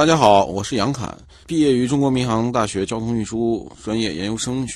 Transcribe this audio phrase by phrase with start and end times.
[0.00, 1.14] 大家好，我是杨侃，
[1.46, 4.66] 毕业于中国民航大学交通运输专业研究生。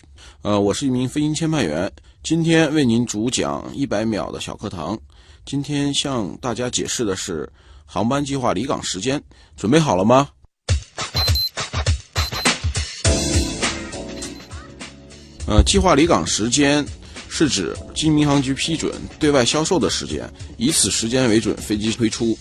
[0.42, 1.91] 呃，我是一名飞行签派员，
[2.23, 4.99] 今天为您主讲一百秒的小课堂。
[5.47, 7.50] 今天向大家解释的是
[7.87, 9.18] 航班计划离港时间，
[9.57, 10.29] 准备好了吗？
[15.46, 16.84] 呃，计划离港时间
[17.30, 22.36] 是指经民航局批准对外销售的时间，以此时间为准飞机推出。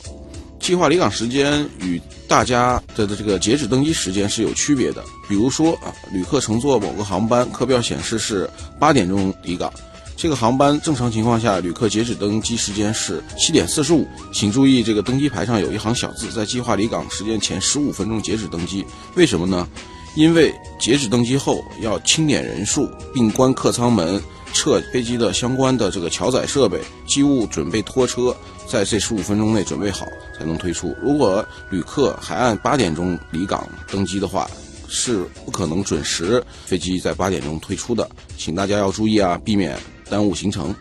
[0.64, 5.04] 计划离港时间与大家的的这个截止登机时间是有区别的。
[5.28, 9.70] 比如说啊，旅客乘坐某个航班，课表显示是八点钟离港，
[10.16, 14.08] 这个航班正常情况下，旅客截止登机时间是七点四十五。
[14.32, 18.86] 请注意，这个登机牌上有一行小字，在计划离港时间前十五分钟截止登机。
[19.16, 19.68] 为什么呢？
[20.16, 24.24] 因为截止登机后要清点人数，并关客舱门。
[24.56, 30.06] 撤飞机的相关的这个桥载设备、机务准备拖车，在这十五分钟内准备好
[30.38, 30.96] 才能推出。
[31.02, 34.48] 如果旅客还按八点钟离港登机的话，
[34.88, 39.78] 是不可能准时飞机在八点钟推出的，请大家要注意啊，避免
[40.10, 40.74] 耽误行程。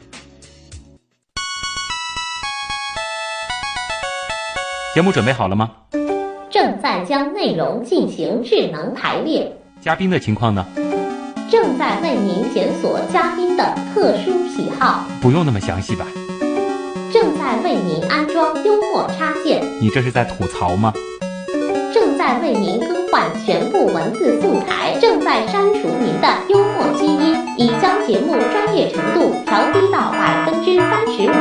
[4.94, 5.70] 节目准备好了吗？
[6.50, 9.50] 正在将内容进行智能排列。
[9.80, 10.67] 嘉宾的情况呢？
[11.50, 16.06] 正在为您检索嘉宾的特殊喜好，不用那么详细吧？
[17.12, 20.91] 正在为您安装幽默插件，你这是在吐槽吗？
[21.92, 31.34] 正在为您更换全部文字素材，正在删除您的幽默基因，已将节目专业程度调低到百分之三十五。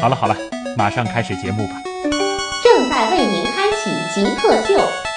[0.00, 0.36] 好了好了，
[0.76, 1.74] 马上开始节目吧。
[2.64, 5.07] 正在为您开启极客秀。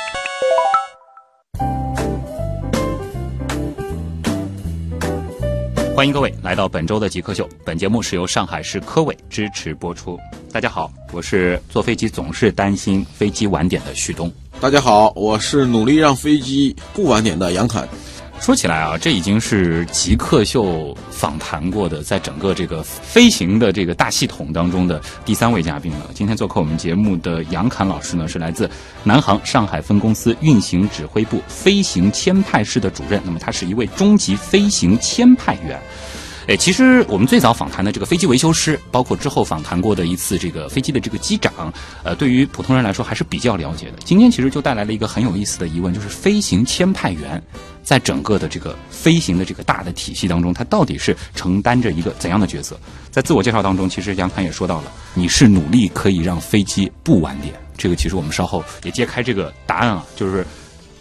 [6.02, 7.48] 欢迎各位来到本周的极客秀。
[7.64, 10.18] 本节目是由上海市科委支持播出。
[10.52, 14.34] 大家好，我是坐飞机总是担心飞机晚点的旭东。
[14.60, 17.88] 大家好，我是努力让飞机不晚点的杨凯。
[18.42, 26.10] 说起来啊，这已经是极客秀访谈过的，在整个这个飞行的这个大系统当中的第三位嘉宾了。
[26.16, 28.68] 今天做客我们节目的杨侃老师呢，是来自
[29.04, 33.22] 南航上海分公司运行指挥部飞行签派室的主任。
[33.24, 35.80] 那么他是一位中级飞行签派员。
[36.48, 41.72] 哎，其实我们最早访谈的这个飞机维修师，包括之后访谈过的一次这个飞机的这个机长，
[42.04, 43.94] 呃，对于普通人来说还是比较了解的。
[44.04, 47.42] 今天其实就带来了一个很有意思的疑问，就是飞行签派员
[47.84, 52.78] 在整个的这个飞行的这个大的体系当中，他到底是承担着一个怎样的角色？
[53.12, 57.54] 在自我介绍当中，其实杨侃也说到了，你是努力可以让飞机不晚点。
[57.78, 60.46] 这个其实我们稍后也揭开这个答案啊，就是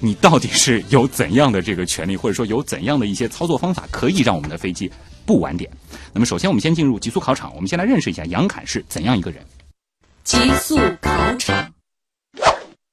[0.00, 4.90] 你到底是有怎样的这个权利，或者说有怎样的一些操作方法，可以让我们的飞机。
[5.26, 5.70] 不晚点。
[6.12, 7.54] 那么，首先我们先进入极速考场。
[7.54, 9.40] 我们先来认识一下杨侃是怎样一个人。
[10.24, 11.72] 极速考场，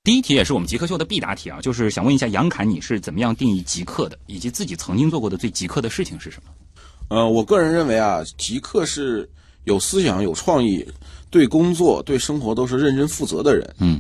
[0.04, 6.52] 第一题也是我们极客秀的必答题啊，就是想问一下杨侃，你是怎么样定义极客的，以及自己曾经做过的最极客的事情是什么？
[7.10, 9.28] 呃，我个人认为啊，极客是
[9.64, 10.86] 有思想、有创意，
[11.32, 13.76] 对工作、对生活都是认真负责的人。
[13.80, 14.00] 嗯。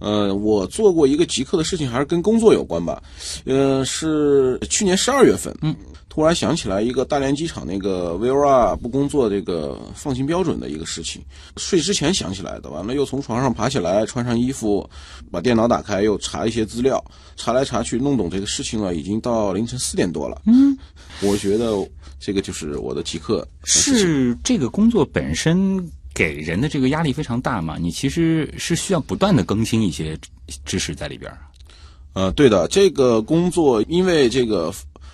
[0.00, 3.00] 呃，我做过一个极客的事情，还是跟工作有关吧。
[3.44, 5.56] 呃，是去年十二月份。
[5.62, 5.74] 嗯。
[6.12, 11.22] 突然想起来一个大连机场那个 VOR 不工作这个放行标准的一个事情，
[11.56, 14.90] 睡之前想起来的，完了又从床上爬起来，穿上衣服，
[15.30, 17.02] 把电脑打开，又查一些资料，
[17.36, 20.42] 查来查去弄懂这个事情了，已经到凌晨四点多了。
[20.46, 20.76] 嗯，
[21.22, 21.76] 我觉得
[22.18, 23.46] 这个就是我的极客。
[23.62, 25.78] 是这个工作本身
[26.20, 27.78] 给人的这个压力非常大嘛？
[27.80, 30.18] 你其实是需要不断的更新一些
[30.66, 31.32] 知识在里边。
[32.12, 34.70] 呃，对的，这个工作因为这个。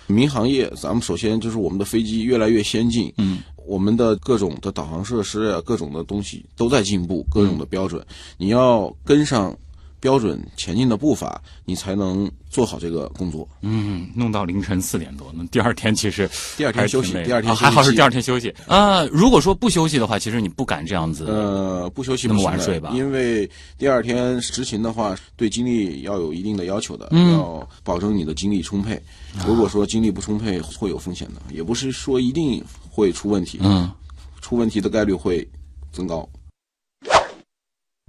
[0.09, 8.01] 民航业，咱们首先就是我们的飞机越来越先进，嗯，我们的各种的导航设施啊，各种的东西都在进步，各种的标准，
[8.37, 9.53] 你要跟上。
[9.99, 13.47] 标准前进的步伐，你才能做好这个工作。
[13.61, 19.03] 嗯，弄到凌晨四点多，那第二天其实第二天休息，第二天还好是第二天休息啊。
[19.05, 21.25] 如果说不休息的话，其实你不敢这样子。
[21.25, 22.91] 呃，不休息那么晚睡吧？
[22.93, 29.01] 因为第二天执勤的话，对精力要有一定的要求的，要保证你的精力充沛。
[29.45, 33.59] 如果说精力不充沛，会有风险的，也不是说一定会出问题。
[33.61, 33.91] 嗯，
[34.41, 35.47] 出问题的概率会
[35.91, 36.27] 增高。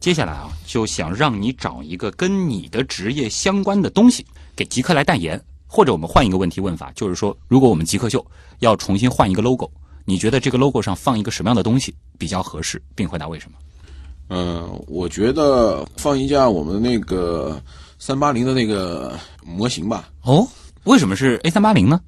[0.01, 4.25] 接下来啊，就想让你找一个跟你的职业相关的东西
[4.55, 8.25] 给极客来代言，或者我们换一个问题问法，就是说，如果我们极客秀
[8.61, 9.69] 要重新换一个 logo，
[10.05, 13.59] 你觉得这个 logo 上放一个什么样的东西比较合适，并回答为什么？
[14.29, 17.61] 嗯，我觉得放一架我们那个
[17.99, 20.09] 三八零的那个模型吧。
[20.23, 20.47] 哦，
[20.85, 22.01] 为什么是 A 三八零呢？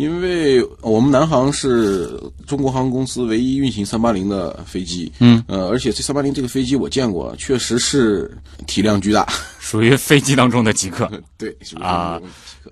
[0.00, 8.34] 因为我们南航是中国航空公司唯一运行三八零的飞机，嗯，呃，而且这三八零这个飞机我见过，确实是
[8.66, 9.28] 体量巨大，
[9.60, 12.18] 属于飞机当中的极客， 对，啊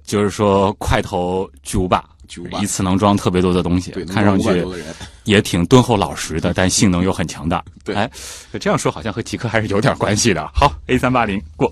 [0.05, 2.61] 就是说块头巨无霸，巨无霸。
[2.61, 4.87] 一次能装特别多的东西对，，看上去装500多个人，
[5.25, 7.63] 也挺敦厚老实的，但性能又很强大。
[7.85, 7.95] 对。
[7.95, 8.11] 哎，
[8.59, 10.51] 这样说好像和极客还是有点关系的。
[10.55, 11.71] 好，A 三八零过。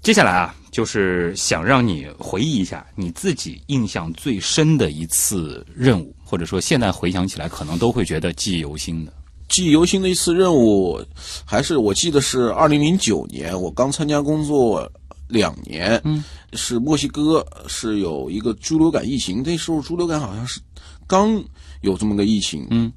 [0.00, 9.12] 接下来啊，就是想让你回忆一下你自己印象最深的一次任务，或者说现在回想起来可能都会觉得记忆犹新的。
[9.48, 11.00] 记忆犹新的一次任务，
[11.44, 14.90] 还是我记得是二零零九年，我刚参加工作
[15.28, 16.24] 两年，嗯，
[16.54, 20.60] 是墨西哥是有一个猪流感疫情，那时候猪流感好像是
[21.06, 21.40] 刚
[21.82, 22.92] 有这么个疫情，嗯，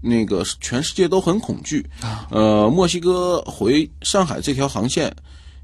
[0.00, 2.26] 那个全世界都很恐惧，啊。
[2.30, 5.14] 呃，墨西哥回上海这条航线，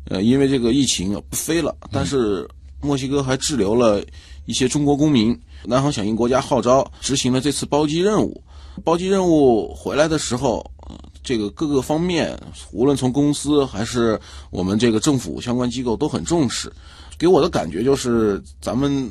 [0.07, 2.49] 呃，因为这个疫情啊不飞了，但是
[2.81, 4.05] 墨西哥还滞留了
[4.47, 8.43] 一些中国公民，南航响应国家号召，执行了这次包机任务。
[8.83, 10.59] 包机任务回来的时候，
[10.89, 12.39] 呃这个各个方面，
[12.73, 14.21] 无论从公司还是
[14.51, 16.71] 我们这个政府相关机构都很重视。
[17.17, 19.09] 给我的感觉就是，咱们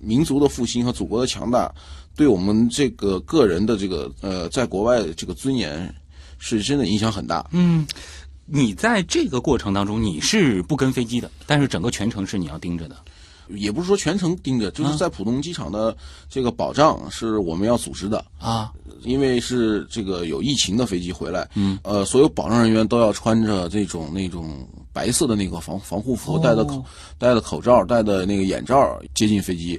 [0.00, 1.72] 民族的复兴和祖国的强大，
[2.16, 5.94] 对我们这个个人的这个呃，在国外的这个尊严，
[6.38, 7.46] 是真的影响很大。
[7.52, 7.86] 嗯，
[8.46, 12.96] 你在这个过程当中你是不跟飞机的，但是整个全程是你要盯着的。
[13.48, 15.94] 也不是说全程盯着，就是在浦东机场的
[16.30, 18.24] 这个保障是我们要组织的。
[18.38, 18.72] 啊，
[19.02, 26.82] 因为是这个有疫情的飞机回来，嗯，呃，所有保障人员都要穿着这种那种白色的那个防防护服，戴的口
[27.18, 29.78] 戴的口罩，戴的那个眼罩接近飞机。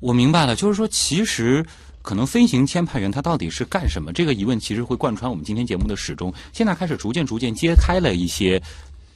[0.00, 1.64] 我明白了，就是说，其实
[2.08, 4.14] 可能飞行签派员他到底是干什么？
[4.14, 6.32] 这个疑问其实会贯穿我们今天节目的始终。
[6.54, 8.58] 现在开始逐渐逐渐揭开了一些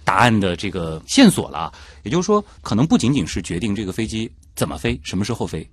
[0.05, 1.73] 答案的这个线索了。
[2.03, 5.67] 也就是说，可能不仅仅是决定这个飞机怎么飞、什么时候飞，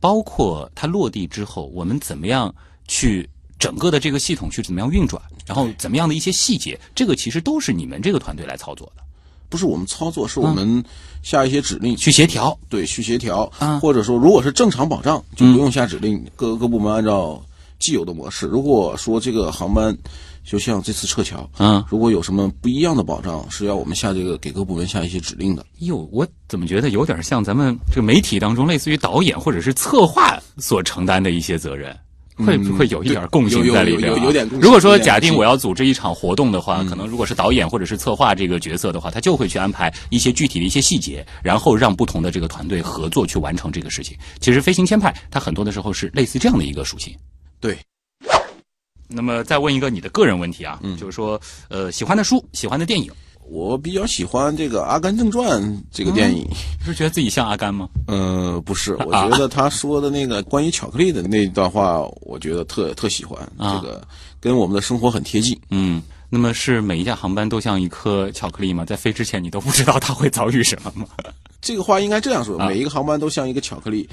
[0.00, 2.54] 包括它落地之后，我们怎么样
[2.86, 3.26] 去
[3.58, 9.02] 整个的这个系统去怎么样运转，然后怎么样的一些细节，这个其实都是你们这个团队来操作的，
[9.48, 10.84] 不是我们操作，是我们
[11.22, 12.56] 下一些指令去协调。
[12.68, 17.42] 对去协调，啊或者说如果是正常保障，就不用下指令，各个部门按照
[17.78, 18.46] 既有的模式。
[18.46, 19.96] 如果说这个航班
[20.44, 25.64] 就像这次撤侨，嗯，如果有什么不一样的保障，是要我们下这个给各部门下一些指令的。
[25.80, 31.96] 哟，我怎么觉得有点像咱们这个媒体当中类似于导演或者是策划所承担的一些责任？
[32.36, 44.16] 会不会有一点共性在里边、啊有有有有点共性如果说假定我要组织一场活动的话，可能如果是导演或者是策划这个角色的话，他就会去安排一些具体的一些细节，然后让不同的这个团队合作去完成这个事情。
[44.40, 47.14] 其实飞行签派它很多的时候是类似这样的一个属性。
[47.58, 47.78] 对，
[49.08, 53.10] 那么再问一个你的个人问题啊，嗯就是说呃喜欢的书、喜欢的电影，
[53.48, 55.62] 我比较喜欢这个《阿甘正传》
[55.92, 56.46] 这个电影。
[56.84, 57.88] 是觉得自己像阿甘吗？
[58.06, 64.06] 呃，不是， 我觉得他说的那个关于巧克力的那段话，我觉得特特喜欢，啊这个
[64.40, 65.58] 跟我们的生活很贴近。
[65.70, 68.84] 嗯，那么是每一架航班都像一颗巧克力吗？
[68.84, 71.06] 在飞之前你都不知道它会遭遇什么吗？
[71.60, 74.08] 这个话应该这样说：啊每一个航班都像一个巧克力，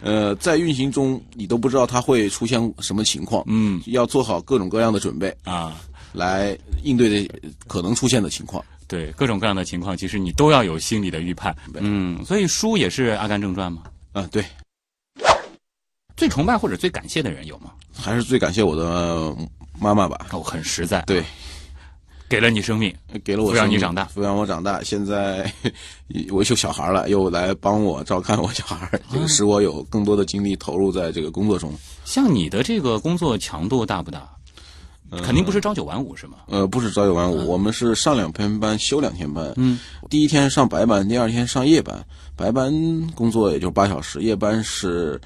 [0.00, 5.76] 呃，在运行中你都不知道它会出现什么情况，嗯要做好各种各样的准备啊，
[6.12, 7.30] 来应对这
[7.66, 8.64] 可能出现的情况。
[8.86, 11.54] 对，各种各样的情况，其实你都要有心理的预判。
[11.74, 13.82] 嗯，所以书也是《阿甘正传》吗？
[14.12, 14.44] 啊，对，
[16.16, 17.72] 最崇拜或者最感谢的人有吗？
[17.92, 19.34] 还是最感谢我的
[19.80, 21.24] 妈妈吧，哦，很实在，对，
[22.28, 22.94] 给了你生命，
[23.24, 24.82] 给了我抚养你长大抚养我长大。
[24.82, 25.50] 现在
[26.30, 31.72] 我有小孩了，又来帮我照看我小孩，这个使我有更多的精力投入在这个工作中。
[32.04, 34.28] 像你的这个工作强度大不大？
[35.22, 36.38] 肯定不是朝九晚五是吗？
[36.48, 39.52] 呃，不是朝九晚五，我们是上两天班，休两天班。
[39.56, 39.78] 嗯，
[40.10, 42.04] 第一天上白班，第二天上夜班。
[42.36, 42.72] 白班
[43.14, 45.20] 工作也就八小时，夜班是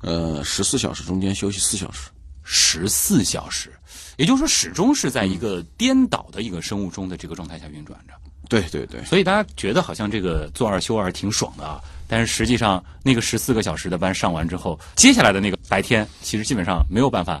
[0.00, 2.08] 呃十四小时，中间休息四小时。
[2.44, 3.72] 十四小时，
[4.16, 8.14] 也就是说始终是在一个颠倒的一个生物钟的这个状态下运转着。
[8.48, 17.40] 对对对，所以大家觉得好像这个做二休二挺爽的啊，但是实际上那个十四个小时的班上完之后，接下来的那个白天其实基本上没有办法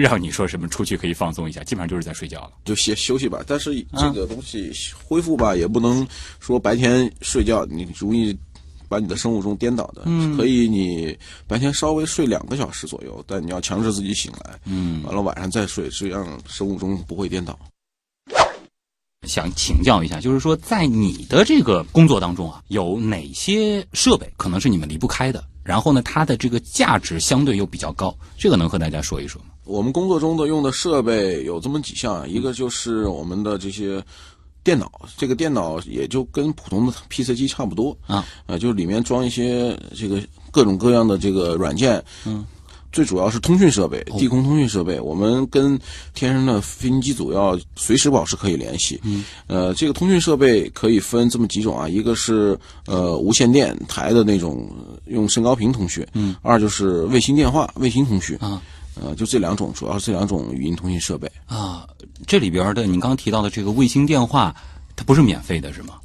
[0.00, 2.52] 让你说什么出去可以放松一下，基本上就是在睡觉了。
[2.64, 3.42] 就歇休息吧。
[3.46, 4.72] 但是这个东西
[5.04, 6.06] 恢复吧，也不能
[6.40, 8.36] 说白天睡觉，你容易
[8.88, 10.02] 把你的生物钟颠倒的。
[10.36, 17.58] 可以你白天稍微睡两个小时左右，但你要强制自己醒来，嗯，完了晚上再睡，这样生物钟不会颠倒。
[19.26, 25.42] 想请教一下，就是说在你的这个工作当中啊，有哪些设备可能是你们离不开的？
[25.66, 29.48] 然后呢，它的这个价值相对又比较高，这个能和大家说一说吗？
[29.64, 34.02] 我们工作中的用的设备有这么几项，一个就是我们的这些
[34.62, 42.46] 电脑，这个电脑也就跟普通的 PC 机差不多啊，呃，就是里面装一些这个各种各样的这个软件，嗯。
[42.96, 45.78] 最主要是通讯设备，地空通讯设备，我们跟
[46.14, 48.98] 天上的飞行机组要随时保持可以联系。
[49.04, 54.66] 嗯，呃，这个通讯设备可以分这么几种啊，一个是呃无线电台的那种
[55.08, 58.62] 用身高频通讯，嗯，二就是卫星电话、卫星通讯啊，
[58.94, 61.86] 呃，就这两种，主要是这两种语音通讯设备啊。
[62.26, 64.56] 这里边的你刚刚提到的这个卫星电话，
[64.96, 65.96] 它不是免费的，是吗？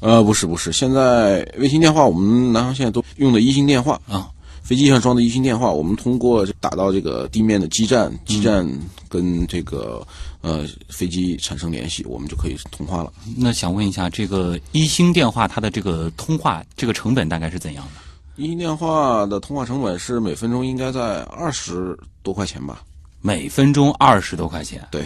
[0.00, 4.30] 呃，不是，不是，现在卫星电话我们南航现在都用的一星电话啊。
[4.62, 8.66] 飞机上装的一星电话，我们通过打到这个地面的基站，基站
[9.08, 10.06] 跟这个
[10.40, 13.12] 呃飞机产生联系，我们就可以通话了。
[13.36, 18.42] 那想问一下，这个一星电话它的这个通话这个成本大概是怎样的？
[18.42, 22.82] 一星电话的通话成本是每分钟应该在二十多块钱吧？
[23.20, 24.86] 每分钟二十多块钱？
[24.90, 25.04] 对。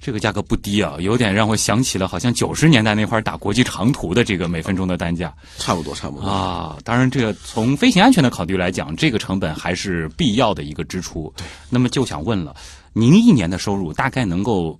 [0.00, 6.78] 这个价格不低啊，有点让我想起了好像九十年代那会儿打国际长途的这个每分钟的单价，差不多差不多啊。
[6.84, 11.32] 当然，这个从飞行安全的考虑来讲，这个成本还是必要的一个支出。
[11.36, 12.54] 对，那么就想问了，
[12.92, 14.78] 您一年的收入大概能够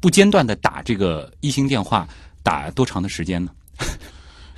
[0.00, 2.08] 不间断的打这个一星电话
[2.42, 3.50] 打多长的时间呢？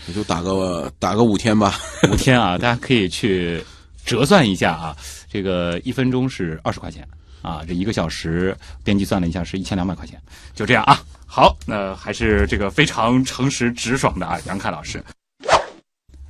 [0.06, 1.74] 也就打个打个五天吧，
[2.10, 3.62] 五天啊，大家可以去
[4.06, 4.96] 折算一下啊，
[5.28, 7.06] 这个一分钟是二十块钱。
[7.42, 10.20] 啊，这一个小时编辑算了一下，是一千两百块钱，
[10.54, 11.00] 就这样啊。
[11.26, 15.02] 好，那还是这个非常诚实直爽的啊，杨凯老师。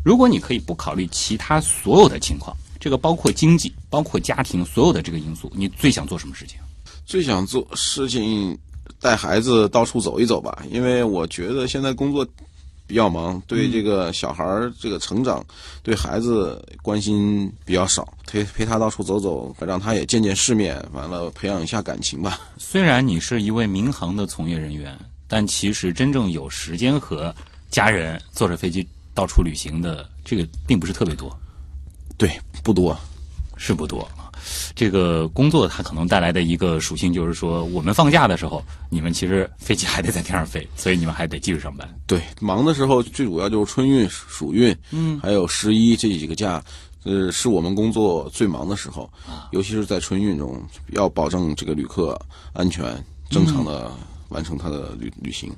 [0.05, 6.59] 如果你可以不考虑其他所有的情况，这个包括经济、包括家庭所有的这个因素，你最想做什么事情？
[7.07, 8.59] 最想做事情
[9.01, 12.27] 带孩子到处走一走吧，因为我觉得现在工作。
[12.89, 15.45] 比较忙，对这个小孩儿这个成长，
[15.83, 22.41] 对孩子关心比较少，陪陪他到处走走，让他也见见世面，完了培养一下感情吧。
[22.57, 27.33] 虽然你是一位民航的从业人员，但其实真正有时间和
[27.71, 31.31] 家人坐着飞机到处旅行的，这个并不是特别多。
[32.17, 32.99] 对，不多，
[33.59, 34.09] 是不多。
[34.75, 41.89] 这个工作它可能带来的一个属性就是说，我们放假的时候，你们其实飞机还得在天上飞，所以你们还得继续上班。
[42.07, 46.63] 对，忙的时候最主要就是春运、暑运，嗯，还有十一这几个假，
[47.05, 49.11] 呃，是我们工作最忙的时候，
[49.53, 50.61] 尤其是在春运中，
[50.93, 52.19] 要保证这个旅客
[52.53, 52.85] 安全，
[53.31, 53.91] 正常的
[54.29, 55.53] 完成他的旅旅行。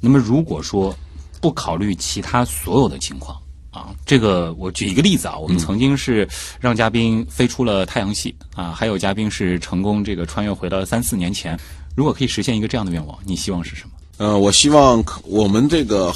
[0.00, 0.94] 那么，如果说
[1.40, 3.40] 不考虑其他所有的情况。
[3.70, 6.28] 啊，这个我举一个例子啊，我们曾经是
[6.60, 11.58] 让嘉宾飞出了太阳系啊，还有嘉宾是成功这个穿越回了三四年前。
[11.94, 13.90] 如果可以实现一个这样的愿望，你希望是什么？
[14.18, 16.14] 呃，我希望我们这个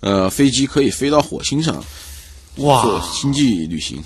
[0.00, 1.82] 呃飞机可以飞到火星上，
[2.56, 4.02] 哇，做星际旅行。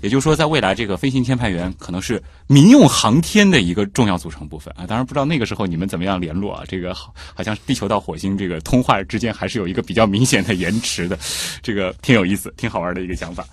[0.00, 4.86] 也就是说，在未来，这个飞行天派员可能是民用航天的一个重要组成部分啊。
[4.86, 6.64] 当然，不知道那个时候你们怎么样联络啊？
[6.68, 11.18] 这个好，好像地球到火星这个通话之间还是有一个比较明显的延迟的，
[11.62, 13.46] 这个挺有意思、挺好玩的一个想法。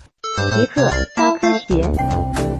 [0.54, 2.55] 极客高科学。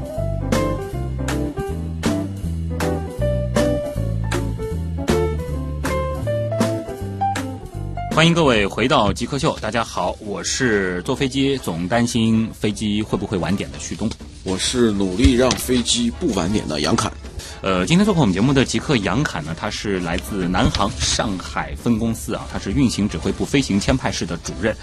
[8.16, 14.08] 欢迎各位回到极客秀，大家好，我是坐飞机总担心飞机会不会晚点的旭东，
[14.42, 17.12] 我是努力让飞机不晚点的杨侃。
[17.60, 24.74] 呃，今天做客我们节目的极客杨侃呢，他是来自南航上海分公司啊，他是运行指挥部飞行签派室的主任。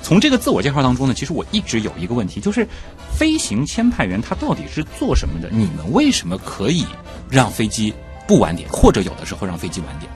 [0.00, 2.66] 从这个自我介绍当中呢，其实我一直有一个问题，就是
[3.14, 5.50] 飞行签派员他到底是做什么的？
[5.50, 6.86] 你们为什么可以
[7.28, 7.92] 让飞机
[8.26, 10.10] 不晚点，或者有的时候让飞机晚点？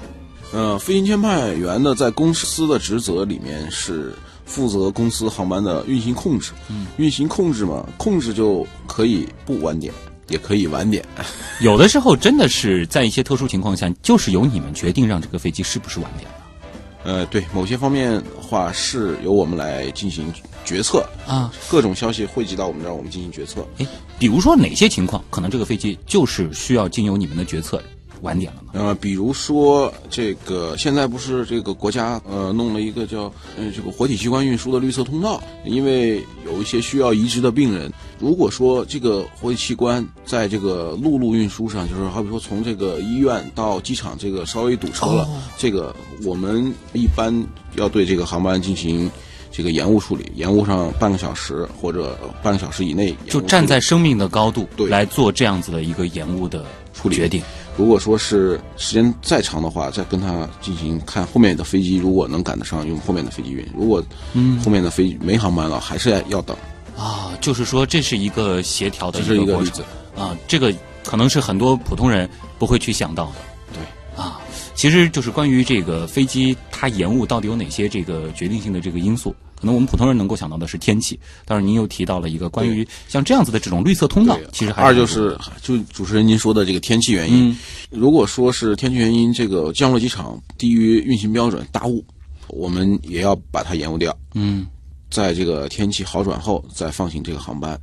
[0.52, 6.52] 呃，飞行签派员呢，在公司的职责里面是负责公司航班的运行控制。
[6.68, 9.92] 嗯，运行控制嘛，控制就可以不晚点，
[10.28, 11.02] 也可以晚点。
[11.62, 17.11] 有的时候真的是在一些特殊情况下，就是由你们决定让这个飞机是不是晚点的。
[17.11, 20.30] 呃，对，某些方面的话是由我们来进行
[20.66, 21.50] 决策啊。
[21.68, 23.66] 各种消息汇集到我们这儿，我们进行决策。
[23.78, 23.87] 哎，
[24.18, 27.82] 比如说哪些情况，可能这个飞机就是需要经由你们的决策。
[28.23, 28.71] 晚点了呢？
[28.73, 33.25] 呃，比如说这个，现在不是这个国家呃弄了一个叫
[33.57, 47.35] 呃这个活体器官运输的绿色通道，因为有一些需要移植的病人，如果说这个活体器官在这个陆路运输上，就是好比说从这个医院到机场这个稍微堵车了，这个我们一般
[47.76, 49.11] 要对这个航班进行
[49.50, 56.64] 这个延误处理，延误上半个小时或者半个小时以内，就站在生命的高度对来做这样子的一个延误的
[56.95, 57.43] 处理决定。
[57.76, 64.02] 如果说是时间再长的话，再跟他进行看后面的飞机，如果能赶得上，用后面的飞机运；如果
[64.35, 66.57] 嗯后面的飞没航班了，还是要等。
[66.97, 69.85] 啊，就是说这是一个协调的一个过程
[70.17, 73.33] 啊，这个可能是很多普通人不会去想到的。
[73.73, 74.38] 对啊，
[74.75, 79.35] 其实就是关于这个飞机它延误到底有哪些这个决定性的这个因素。
[79.62, 87.49] 可能我们普通人能够想到的是天气，但是您又提到了一个关于像这样子的这种绿色通道，其实还二就是就主持人您说的这个天气原因。
[87.49, 87.57] 嗯。
[87.88, 92.04] 如果说是天气原因，这个降落机场低于运行标准大雾，
[92.49, 94.12] 我们也要把它延误掉。
[94.35, 94.66] 嗯。
[95.09, 97.81] 在这个天气好转后再放行这个航班，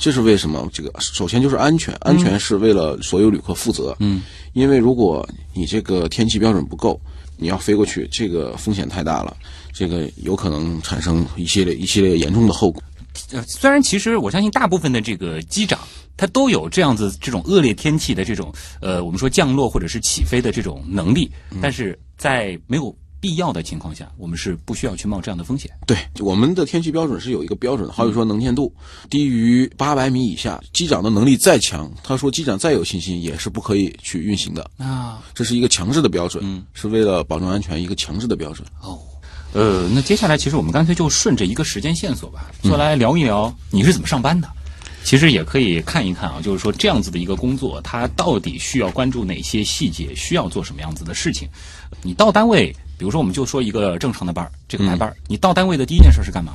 [0.00, 0.68] 这是为什么？
[0.72, 3.94] 这个首先就是安全，安全是为了所有旅客负责。
[4.00, 4.22] 嗯，
[4.54, 6.98] 因为如果你这个天气标准不够，
[7.36, 9.36] 你要飞过去，这个风险太大了，
[9.80, 12.82] 这个有可能产生一系列一系列严重的后果。
[13.32, 15.80] 呃，虽然其实我相信大部分的这个机长，
[16.18, 21.32] 他都有这样子这种恶劣天气的这种呃，我们说降落或者是起飞的这种能力，
[21.62, 25.70] 但是在没有必要的情况下，我们是不需要去冒这样的风险。
[25.86, 28.70] 对，我们的天气标准是有一个标准的，好比说能见度
[29.08, 38.66] 低于八百米以下，机长的能力再强，他说机长再有信心也是不可以去运行的，啊，这是一个强制的标准，嗯是为了保证安全一个强制的标准。
[38.82, 38.98] 哦，
[39.52, 44.48] 呃，那接下来其实我们干脆就顺着一个时间线索吧，就来聊一聊你是怎么上班的。
[45.02, 51.48] 其实也可以看一看啊，就是说这样子的一个工作，它到底需要关注哪些细节，需要做什么样子的事情。
[52.02, 56.52] 你到单位，比如说我们就说一个正常的班儿，这个排班儿，你到单位的第一件事是干嘛？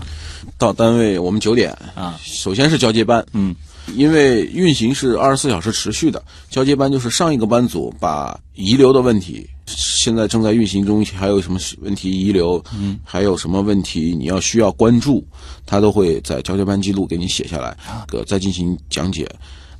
[0.59, 3.53] 到单位我们九点啊，首先是交接班，嗯，
[3.93, 15.25] 因为运行是二十四小时持续的，交接班就是上一个班组把遗留的问题，现在正在运行中，还有什么问题遗留，嗯，还有什么问题你要需要关注，
[15.65, 17.77] 他都会在交接班记录给你写下来，
[18.11, 19.29] 呃，再进行讲解。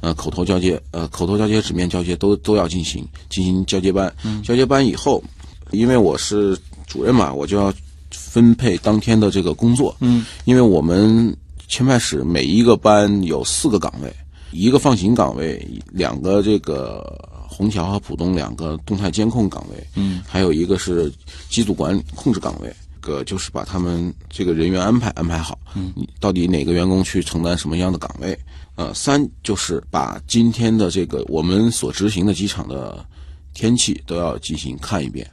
[0.01, 4.13] 呃，口头交接，呃，口头交接、纸面交接都都要进行进行交接班。
[4.43, 5.23] 交接班以后，
[5.71, 7.73] 因为我是主任嘛，我就要
[8.11, 9.95] 分配当天的这个工作。
[10.01, 11.35] 嗯，因为我们
[11.67, 14.13] 签派室每一个班有四个岗位，
[14.51, 17.03] 一个放行岗位，两个这个
[17.49, 21.11] 虹桥和浦东两个动态监控岗位，嗯，还有一个是
[21.49, 22.73] 机组管理控制岗位。
[23.01, 28.35] 个就是把他们这个人员安排安排好，嗯，你到底哪个员工去承担什么样的岗位？
[28.73, 33.05] 呃，三就是把今天的这个我们所执行的机场的
[33.53, 35.29] 天气都要进行看一遍。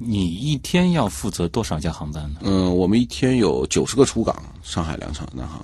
[0.00, 2.40] 你一天要负责多少架航班呢？
[2.42, 5.60] 嗯，我们一天有九十个出港，上海两场南航，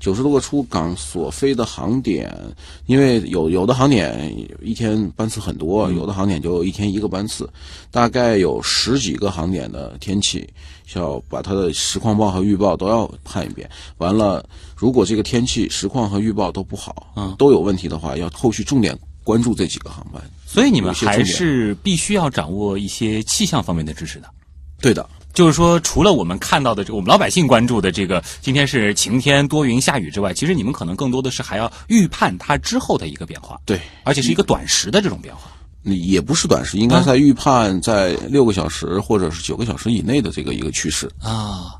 [0.00, 2.34] 九十多个出港所飞的航点，
[2.86, 7.48] 因为有有的航点一天班次很多，有的航点就一天一个班次，
[7.92, 10.48] 大概有十几个航点的天气，
[10.94, 13.70] 要把它的实况报和预报都要看一遍。
[13.98, 20.20] 完了，如果这个天气实况和预报都不好，嗯都有问题的话，要后续重点关注这几个航班。
[20.46, 24.30] 所以你们还是必须要掌握一些气象方面的知识的。
[24.80, 33.80] 对的，就是说，除了我们看到的这个我们老百姓关注的这个今天是晴天多云下雨之外，其实你们可能更多的是还要预判它之后的一个变化，对。
[34.04, 35.50] 而且是一个短时的这种变化。
[35.82, 41.08] 也不是短时，应该在预判在六个小时或者是九个小时以内的这个一个趋势。
[41.22, 41.74] 啊，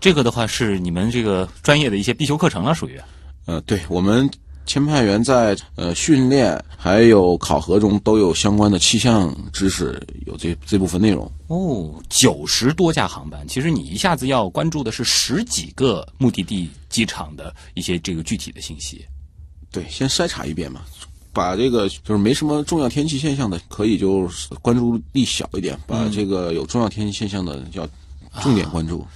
[0.00, 3.00] 这个的话是你们这个专业的一些必修课程了，属于
[3.46, 4.30] 呃，对我们
[4.68, 11.28] 签派员在呃训练还有考核中都有相关的气象知识，有这这部分内容。
[11.46, 19.04] 哦，九十多架航班，其实你一下子要关注的是十几个目的地机场的一些这个具体的信息。
[19.72, 20.82] 对，先筛查一遍嘛，
[21.32, 27.88] 把这个就是没什么重要天气现象的，可以就是关注力小一点，把这个有重要天气现象的要
[28.42, 29.06] 重点关注。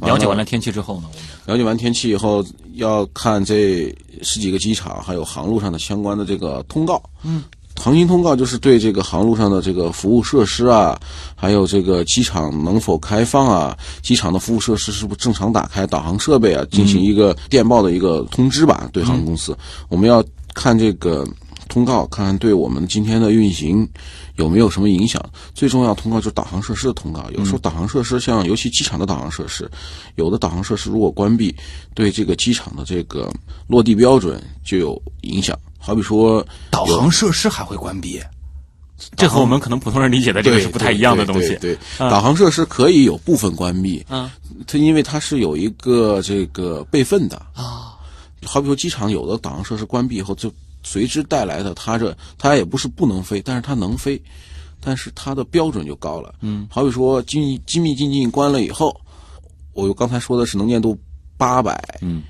[0.00, 7.02] 了解完了天气之后呢，我们了解完天气以后，要看这十几个机场还有航路上的相关的这个通告。
[7.22, 7.42] 嗯，
[7.76, 10.98] 航行通告就是对这个航路上的这个服务设施啊，
[11.34, 18.88] 还有这个机场能否开放啊，机场的服务设施是不是正常打开，导航设备啊，进行一个电报的一个通知吧。
[18.92, 19.56] 对航空公司，
[19.88, 21.26] 我们要看这个
[21.74, 23.88] 通告，看看对我们今天的运行
[24.36, 25.20] 有没有什么影响。
[25.54, 27.28] 最重要通告就是导航设施的通告。
[27.36, 29.68] 有时候导航设施像尤其机场的导航设施，
[30.14, 31.52] 有的导航设施如果关闭，
[31.92, 33.28] 对这个机场的这个
[33.66, 35.58] 落地标准就有影响。
[35.76, 38.22] 好比说导航设施还会关闭，
[39.16, 41.48] 这和我们可能普通人理解的这个是不太一样的东西。
[41.48, 44.30] 对对对啊导航设施可以有部分关闭，嗯
[44.64, 47.36] 它因为它是有一个这个备份的。
[47.52, 47.98] 啊，
[48.44, 50.52] 好比说机场有的导航设施关闭以后，就
[50.84, 54.22] 随之带来的它这它也不是不能飞，但是它能飞，
[54.80, 56.34] 但是它的标准就高了。
[56.40, 58.94] 嗯，好比说机密机密进境关了以后，
[59.72, 60.96] 我刚才说的是能见度
[61.36, 62.22] 八百，嗯，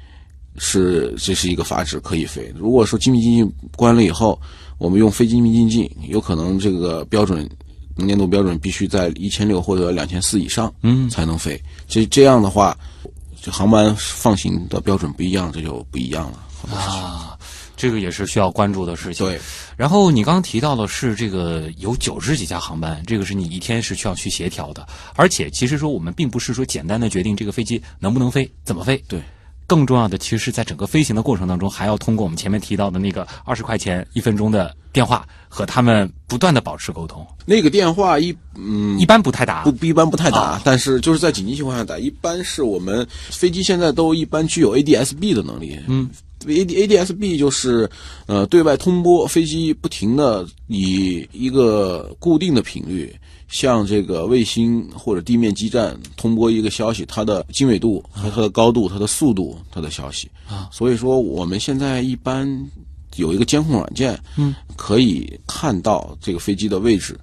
[0.57, 2.51] 是这是一个阀值可以飞。
[2.57, 4.41] 如果说机密进境关了以后，
[4.79, 7.49] 我们用非机密进境，有可能这个标准
[7.97, 11.61] 能见度标准必须在一千六或者两千四以上，嗯才能飞。
[11.87, 12.77] 这这样的话，
[13.43, 16.75] 这航班放行的标准不一样，这就不一样了。
[16.75, 17.34] 啊，
[17.85, 19.27] 这个也是需要关注的事情。
[19.27, 19.39] 对，
[19.77, 29.21] 然后你刚刚提到的是这个有九十几架航班，这个是你一天是需要去协调的，而且其实说我们并不是说简单的决定这个飞机能不能飞、怎么飞，对。
[29.67, 37.27] 更重要的，其实是在整个飞行的过程当中，还要通过我们前面提到的那个二十块钱一分钟的电话，和他们不断的保持沟通。
[37.47, 41.99] 那个电话一嗯一般不太打，不一般不太打，啊但是就是在紧急情况下打。
[41.99, 45.81] 一般是我们飞机现在都一般具有 ADS-B 的能力。
[45.89, 46.11] 嗯
[46.45, 47.89] ，AD ADS-B 就是
[48.27, 53.15] 呃对外通波，飞机不停的以一个固定的频率
[53.49, 60.31] 向这个卫星或者地面基站通播一个消息，它的经纬度和它的高度、它的速度、它的消息。
[60.49, 62.47] 啊，所以说我们现在一般
[63.17, 67.19] 有一个监控软件，嗯，可以看到这个飞机的位置，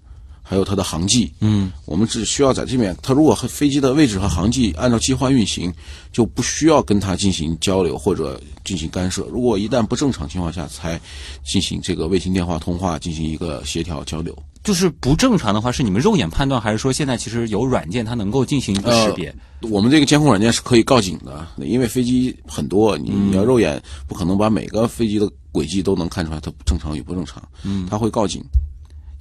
[0.52, 1.32] 还有它的航迹。
[1.40, 5.74] 嗯我们只需要在这边，它如果和飞机的位置和航迹按照计划运行，
[6.12, 9.24] 就不需要跟它进行交流或者进行干涉。
[9.32, 11.00] 如果一旦不正常情况下，才
[11.46, 14.38] 进行这个卫星电话通话，进行一个协调交流。
[14.62, 19.34] 就是不正常的话，是你们肉眼判断，还是说现在其实有软件它能够进行一个识别？
[19.62, 28.44] 我们这个监控软件是可以告警的，因为飞机很多，你你要肉眼不可能把每个飞机的轨迹都能看出来它正常与不正常，嗯，它会告警。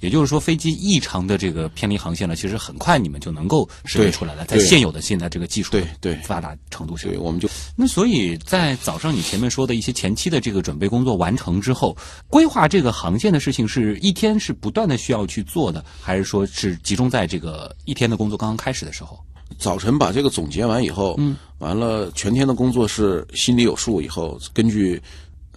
[0.01, 7.17] 也就是说，飞机异常的这个偏离航线了，其实很快你们就能够识别出来了，在现有的现在这个技术对对发达程度上对，。
[7.17, 11.95] 我们就那所以在早上你前面说的一些前期的这个准备工作完成之后，
[12.27, 19.17] 规划这个航线的事情是一天是不断的需要去做的，还是说是集中在这个一天的工作刚刚开始的时候？
[19.59, 24.99] 早晨把这个总结完以后，嗯，完了全天的工作是心里有数以后，根据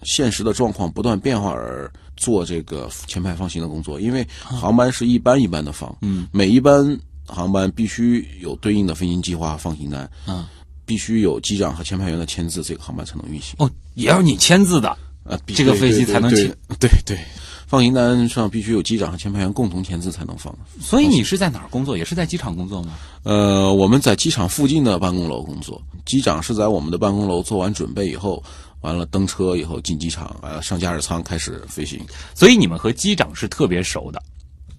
[0.03, 3.99] 现实的状况不断变化而做这个前排放行的工作。
[3.99, 10.45] 因为航班是一班一班的放，嗯，每一班航班必须有对应的飞行计划、放行单，嗯，
[10.85, 13.55] 必须有机长和前排员的签字，这个航班才能运行。
[13.59, 14.97] 哦，也要你签字的。
[15.23, 17.17] 呃，这个飞机对对对才能起对 对，
[17.65, 20.55] 放行单上必须有机长和前排员共同签字才能放。
[20.79, 21.97] 所以你是在哪儿工作？
[21.97, 22.93] 也是在机场工作吗？
[23.23, 28.43] 呃，我们在机场附近的办公楼工作，机长是在我们的办公楼做完准备以后，
[28.85, 31.99] 完了登车以后进机场，呃，上驾驶舱开始飞行。
[32.35, 34.21] 所以你们和机长是特别熟的，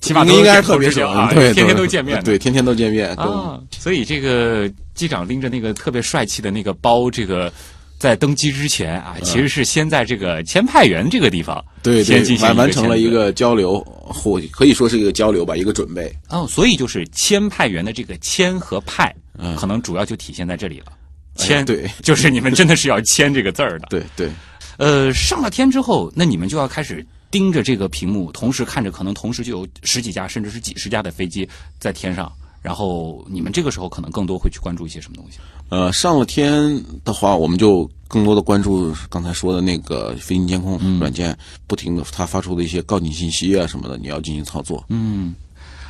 [0.00, 2.22] 起码都应该是特别熟啊， 对，天天都见面。
[2.22, 3.14] 对，天天都见面。
[3.16, 7.52] 跟我们啊，所以这个机长拎着那个特别帅气的那个包，这个
[7.98, 16.14] 在登机之前啊，其实是先在这个签派员这个地方对对先进，行完完成了一个交流，或可以说是一个交流吧，一个准备。
[16.28, 20.92] 哦，所以就是签派员的这个签和派，嗯可能主要就体现在这里了。
[21.38, 23.86] 哎签对就是你们真的是要签这个字儿的。
[23.90, 24.30] 对对，
[24.78, 35.38] 呃，上了天之后，那你们就要开始盯着这个屏幕，同时看着可能同时就有十几架甚至是几十架的飞机在天上，然后你们这个时候可能更多会去关注一些什么东西？
[35.68, 44.84] 呃，上了天的话，我们就更多的关注刚才说的那个飞行监控软件，不停的它发出的一些告警信息啊什么的，你要进行操作。
[44.88, 45.34] 嗯，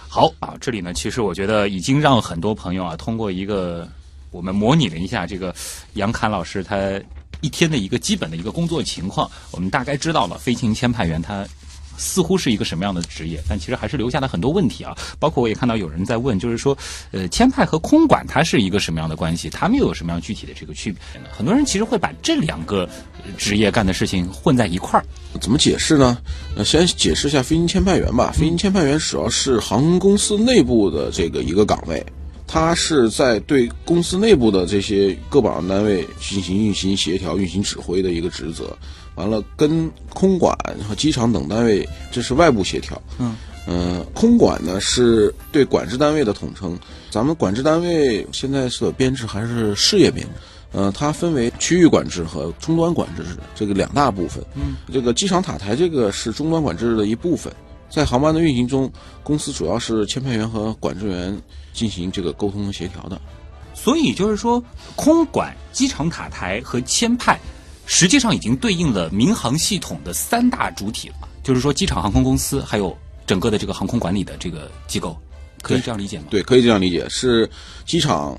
[0.09, 3.87] 好啊，这里呢，其实我觉得已经让很多朋友啊，通过一个
[4.30, 5.54] 我们模拟了一下这个
[5.94, 7.00] 杨侃老师他
[7.40, 11.46] 一天的一个基本的一个工作情况，我们大概知道了飞行签派员他。
[11.98, 14.94] 似乎是一个什么样的职业，但其实还是留下了很多问题啊。
[15.18, 16.76] 包括我也看到有人在问，就是说，
[17.10, 19.48] 呃，签派和空管它是一个什么样的关系？
[19.48, 21.28] 他们又有什么样具体的这个区别呢？
[21.32, 22.86] 很多人其实会把这两个
[23.38, 25.06] 职业干的事情混在一块儿。
[25.40, 26.18] 怎么解释呢？
[26.54, 28.30] 呃，先解释一下飞行签派员吧。
[28.30, 32.04] 飞行签派员主要是航空公司内部的这个一个岗位，
[32.46, 38.76] 它是在对公司内部的这些各保障单位进行运行协调、运行指挥的一个职责。
[39.16, 40.56] 完了，跟空管
[40.88, 43.00] 和机场等单位这是外部协调。
[43.18, 43.35] 嗯。
[43.66, 46.78] 呃，空管呢是对管制单位的统称。
[47.11, 50.32] 咱们管制单位现在所编制还是事业编制。
[50.72, 53.24] 呃，它分为区域管制和终端管制
[53.56, 54.44] 这个两大部分。
[54.54, 57.52] 嗯，这个机场塔台这个是终端管制的一部分。
[57.88, 58.90] 在航班的运行中，
[59.22, 61.40] 公司主要是签派员和管制员
[61.72, 63.20] 进行这个沟通和协调的。
[63.75, 64.62] 所以就是说，
[64.94, 67.38] 空管、机场塔台和签派，
[67.85, 71.29] 实际上已经对应了民航系统的三大主体了。
[71.42, 72.96] 就是说，机场航空公司还有
[73.27, 75.16] 整个的这个航空管理的这个机构，
[75.62, 76.25] 可以这样理解吗？
[76.31, 77.49] 对，可以这样理解，是
[77.85, 78.37] 机场、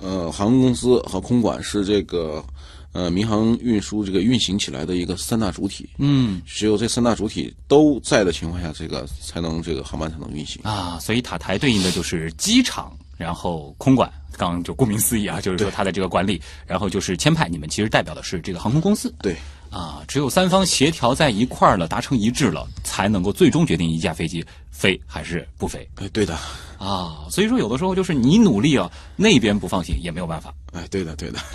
[0.00, 2.44] 呃航空公司和空管是这个
[2.92, 5.88] 呃民航运输这个运行起来的一个三大主体。
[5.98, 10.60] 嗯只有这三大主体都在的情况下，这个才能这个航班才能运行。
[10.62, 19.12] 啊，所以塔台对应的就是机场，然后空管，刚刚就顾名思义啊，就是说它的这个管理，然后就是签派，你们其实代表的是这个航空公司。
[19.20, 19.36] 对，
[19.70, 26.36] 啊，只有三方协调在一块儿了，达成一致了，才能够最终决定一架飞机飞还是不飞哎，对的，
[26.78, 27.26] 啊。
[27.30, 30.52] 所以说，有的时候就是你努力啊，那边不放心也没有办法。
[30.72, 31.38] 哎，对的，对的。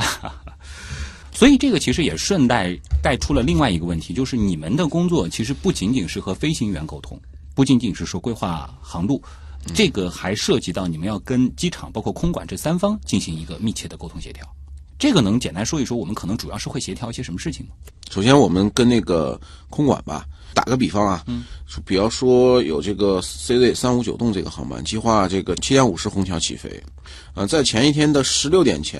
[1.38, 7.16] 所以这个其实也顺带带出了另外一个问题，就是你们的工作其实不仅仅是和飞行员沟通，
[7.54, 9.22] 不仅仅是说规划航路，
[9.76, 14.44] 这个还涉及到你们要跟机场包括空管这三方进行一个密切的沟通协调。
[14.98, 17.74] 这个能简单说一说，我们可能主要是会协调一些什么事情吗？
[18.10, 20.26] 首先，我们跟那个空管吧，
[20.58, 21.44] 打个比方啊，嗯，
[21.86, 26.84] 比方说有这个 CZ 三五九栋这个航班，计划这个七点五十虹桥起飞，
[27.36, 29.00] 呃，在前一天的十六点前，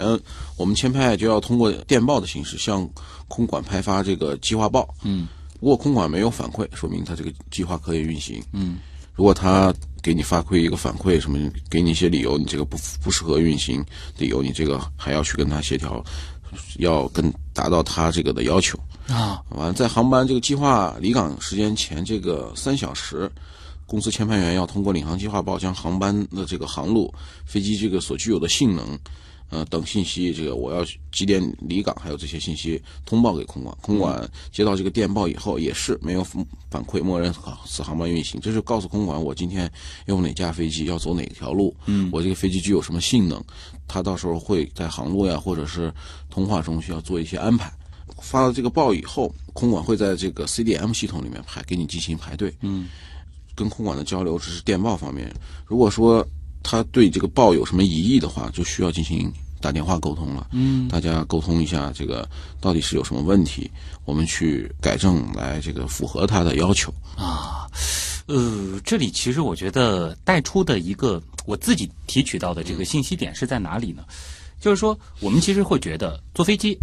[0.56, 2.88] 我们签派就要通过电报的形式向
[3.28, 5.28] 空管派发这个计划报，嗯，
[5.60, 8.78] 如果空管没有反馈，说明他这个计划可以运行，嗯，
[9.16, 11.40] 如果他给你发馈一个反馈，什么
[11.72, 13.84] 给你一些理由，你这个不不适合运行，
[14.20, 16.06] 理由你这个还要去跟他协调，
[16.78, 18.78] 要跟达到他这个的要求。
[19.08, 23.32] 啊，完了，在航班这个计划离港时间前这个三小时，
[23.86, 27.14] 公司签派员要通过领航计划报将航班的这个航路、
[27.46, 29.00] 飞机这个所具有的性能，
[29.50, 33.74] 呃等信息，这个我要几点离港，还有这些信息通报给空管。
[33.82, 36.22] 空管接到这个电报以后，也是没有
[36.70, 37.34] 反馈，默认
[37.66, 38.42] 此航班运行。
[38.42, 39.72] 这就告诉空管，我今天
[40.08, 43.42] 用哪架飞机，要走哪条路，嗯我这个飞机具有什么性能，
[43.88, 45.94] 他到时候会在航路呀，或者是
[46.30, 47.72] 通话中需要做一些安排。
[48.22, 52.54] 发了这个报以后，空管会在这个 CDM 系统里面排给你进行排队。
[52.62, 52.88] 嗯，
[53.56, 55.34] 跟空管的交流只是电报方面。
[55.66, 56.26] 如果说
[56.64, 60.48] 他对这个报有什么疑义的话，就需要进行打电话沟通了。
[60.52, 62.28] 嗯，大家沟通一下这个
[62.60, 63.70] 到底是有什么问题，
[64.06, 66.94] 我们去改正来这个符合他的要求。
[67.16, 67.68] 啊，
[68.28, 74.04] 呃，这里其实我觉得带出的一个我自己提取到的这个信息点是在哪里呢？
[74.60, 76.78] 就是说，我们其实会觉得坐飞机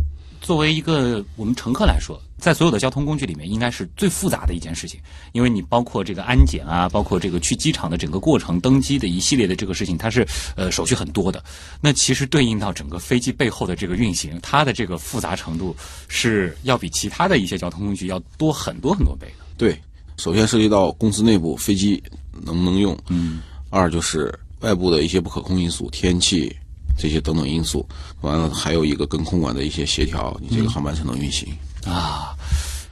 [0.45, 5.01] 作为一个我们乘客来说，在所有的交通工具里面，应该是最复杂的一件事情，
[5.33, 10.23] 因为你包括这个安检啊，包括这个去机场的整个过程、登机的一系列的这个事情，它是
[10.55, 11.43] 呃手续很多的。
[11.81, 15.75] 那其实对应到整个飞机背后的这个运行，它的这个复杂程度
[16.09, 19.47] 是要比其他的一些交通工具要多很多很多倍的。
[19.57, 19.81] 对，
[20.19, 22.03] 首先涉及到公司内部飞机
[22.43, 26.55] 能不能用，嗯，二就是外部的一些不可控因素，天气
[26.97, 27.87] 这些等等因素。
[28.21, 31.49] 完了，还有一个跟空管的一些协调，你这个航班才能运行。
[31.87, 32.35] 啊，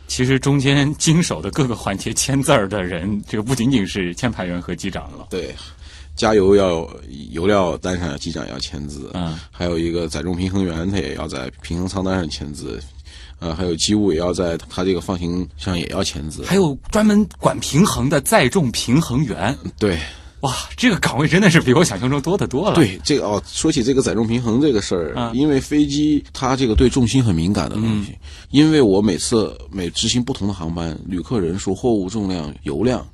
[0.06, 5.26] 其实中间经手的各个环节签字儿的人，这个不仅仅是签牌员和机长了。
[5.30, 5.54] 对，
[6.14, 6.86] 加油要
[7.30, 12.78] 油料单上机长要签字，嗯，还有一个载重平衡员他也要在平衡舱单上签字，
[13.38, 16.44] 呃，还有机务也要在他这个放行上也要签字。
[16.44, 19.98] 还有专门管平衡的载重平衡员，对
[20.42, 28.16] 哇，这个岗位真的是比我想象中多得多了。，对，这个哦，说起这个载重平衡这个事儿，嗯因为飞机它这个对重心很敏感的东西，
[28.50, 33.06] 因为我每次每执行不同的航班，旅客人数、货物重量、油量，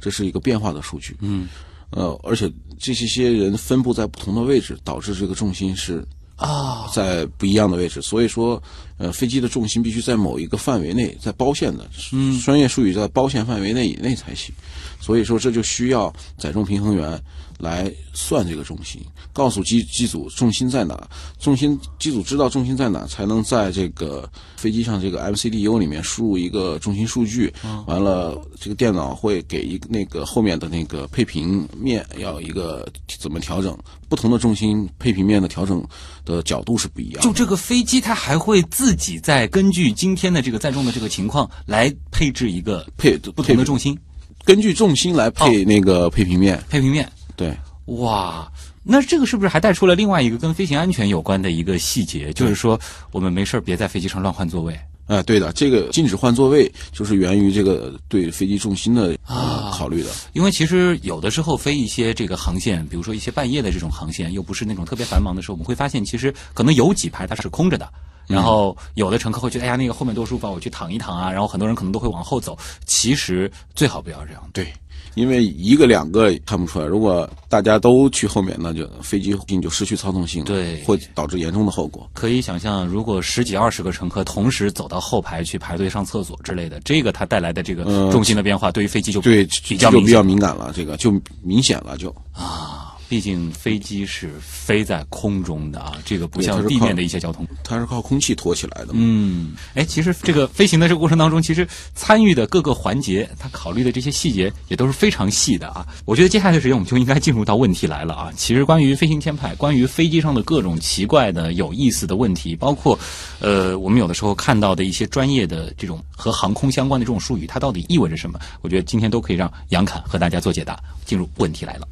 [0.00, 1.16] 这是一个变化的数据。
[1.20, 1.48] 嗯，
[1.90, 8.62] 呃，而且这些些人分布在不同的位置，导致这个重心是啊，在不一样的位置，所以说，
[8.98, 12.38] 呃，飞机的重心必须在某一个范围内，在包线的，嗯。
[12.40, 14.54] 专业术语在包线范围内以内才行。
[15.00, 17.18] 所以说，这就需要载重平衡员
[17.58, 19.00] 来算这个重心，
[19.32, 21.08] 告诉机机组重心在哪，
[21.40, 27.52] 重心机组知道重心在哪，才能在这个飞机上这个 MCDU 里面输入一个重心数据。
[27.86, 32.86] 完了，这个电脑会给一个那个后面的那个配平面要一个
[33.18, 33.76] 怎么调整，
[34.08, 35.82] 不同的重心配平面的调整
[36.24, 37.20] 的角度是不一样的。
[37.22, 43.98] 就这个飞机，它还会自己再根据今天的这个载重的这个情况来配置一个配不同的重心
[44.44, 46.62] 根据重心来配那个配平面。
[46.68, 47.10] 配平面。
[47.36, 48.50] 对，哇，
[48.82, 52.32] 那这个是不是还带出了另外一个跟飞行安全有关的一个细节？
[52.32, 52.78] 就是说，
[53.12, 54.78] 我们没事儿别在飞机上乱换座位。
[55.08, 60.10] 呃、对的，这个禁止换座位就是源于这个对飞机重心的、啊考虑的。
[60.32, 67.88] 因为其实有的时候飞一些这个航线，比如说一些半夜的这种航线，又不是那种特别繁忙的时候，我们会发现其实可能有几排它是空着的。
[68.26, 71.30] 然后有的乘客会觉得，哎呀，那个后面多舒服啊，我去躺一躺啊。
[71.30, 72.58] 然后很多人可能都会往后走。
[72.84, 74.42] 其实最好不要这样。
[74.52, 74.72] 对，
[75.16, 82.08] 因为一个两个看不出来，如果大家都去后面，那就飞机就失去操纵性了，对会导致严重的后果。
[82.12, 91.10] 可以想象，如果十几二十个乘客同时走到后排去排队上厕所之类的，这个它带来的这个嗯重心的变化，对于飞机就对，比较就比较敏感了，这个就
[91.42, 92.14] 明显了就。
[92.32, 92.95] 啊。
[93.08, 97.46] 毕竟飞机是飞在空中的啊，这个不像地面的一些交通。
[97.62, 98.94] 它是靠空气托起来的嘛。
[98.94, 105.86] 嗯，哎，其实这个飞行的这个过程当中，其实参与的各个环节，他考虑的这些细节也都是非常细的啊。
[106.04, 108.32] 我觉得接下来的时间我们就应该进入到问题来了啊。
[108.36, 112.98] 其实关于飞行签派，关于飞机上的各种奇怪的、有意思的问题，包括
[113.40, 118.38] 呃，我们有的时候看到的一些专业的这种和航空相关的这种术语，它到底意味着什么？
[118.62, 120.76] 我觉得今天都可以让杨侃和大家做解答。
[121.04, 121.86] 进入问题来了。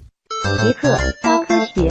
[0.45, 1.91] 极客高科学。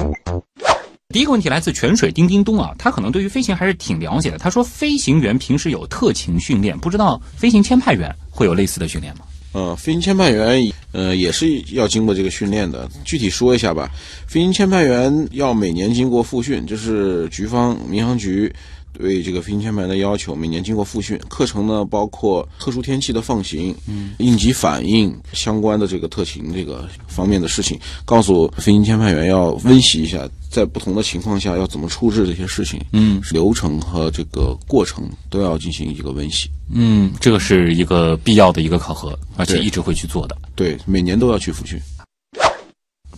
[1.10, 4.38] 第一个问题来自泉水叮叮咚啊，他可能对于飞行还是挺了解的。
[4.38, 9.26] 他说，飞行员平时有特勤训练，不知道飞行签派员会有类似的训练吗？
[9.54, 12.88] 呃，飞行签派员呃也是要经过这个训练的。
[13.04, 13.90] 具体说一下吧，
[14.28, 18.54] 飞行签派员要每年经过复训，就是局方民航局。
[18.94, 36.50] 对这个飞行签派员的要求，每年经过复训，课程呢包括特殊天气的放行、嗯，应急反应相关的这个特勤这个方面的事情，告诉飞行签派员要温习一下，在不同的情况下要怎么处置这些事情，嗯，流程和这个过程都要进行一个温习。
[36.72, 40.38] 嗯，这个是一个必要的一个考核，而且一直会去做的。
[40.56, 41.80] 对，每年都要去复训。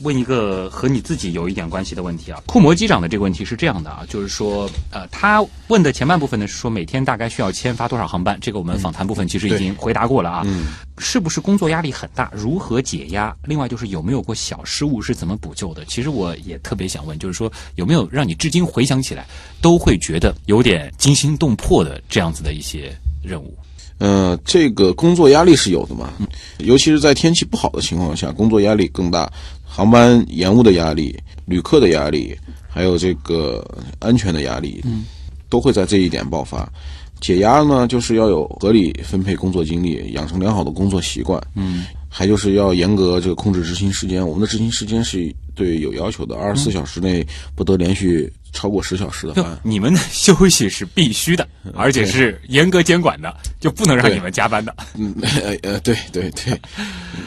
[0.02, 10.66] 问一个和你自己有一点关系的问题啊，库摩机长的这个问题是这样的啊，就是说，呃，他问的前半部分呢是说每天大概需要签发多少航班，这个我们访谈部分其实已经回答过了啊，嗯，
[10.98, 12.32] 是不是工作压力很大？
[12.34, 13.36] 如何解压？
[13.44, 15.86] 另外就是有没有过小失误是怎么补救的？
[15.86, 19.26] 其实我也特别想问，就是说有没有让你至今回想起来
[19.62, 23.58] 都会觉得有点惊心动魄的这样子的一些任务？
[23.98, 26.12] 呃，这个工作压力是有的嘛，
[26.58, 29.32] 尤其是在天气不好的情况下，工作压力更大，
[29.76, 31.14] 航班延误的压力、
[31.46, 32.34] 旅客的压力，
[32.66, 33.62] 还有这个
[34.00, 35.04] 安全的压力，嗯，
[35.50, 36.72] 都会在这一点爆发。
[37.20, 44.26] 解压呢，就是要有合理分配工作精力，养成良好的工作习惯，嗯，还就是要严格这个控制执行时间。
[44.26, 49.58] 我们的执行时间是对有要求的，二十四小时内不得连续超过十小时的就班。
[49.64, 56.60] 你们的休息是必须的，而且是严格监管的，就不能让你们加班的嗯，呃呃，对对对，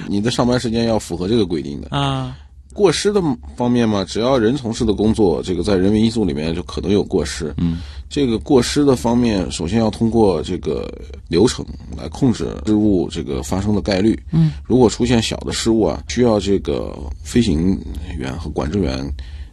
[0.07, 1.89] 你的上班时间要符合这个规定的。
[1.97, 2.37] 啊。
[2.75, 3.21] 过失的
[3.57, 7.53] 方面嘛，只要人从事的工作，这个在人为因素里面就可能有过失。
[7.57, 10.91] 嗯，这个过失的方面，首先要通过这个
[11.29, 11.65] 流程
[11.97, 14.19] 来控制失误这个发生的概率。
[14.33, 17.79] 嗯，如果出现小的失误啊，需要这个飞行
[18.17, 18.99] 员和管制员，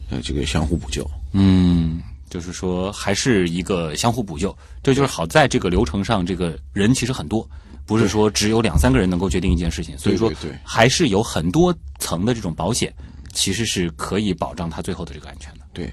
[0.09, 1.05] 呃，这个相互补救。
[1.33, 7.47] 嗯，就是说还是一个相互补救，这就是好在这个流程上，这个人其实很多，
[7.85, 10.31] 不是说只有两三个人能够决定一件事情，所以说
[10.63, 12.93] 还是有很多层的这种保险，
[13.33, 15.59] 其实是可以保障他最后的这个安全的。
[15.73, 15.91] 对，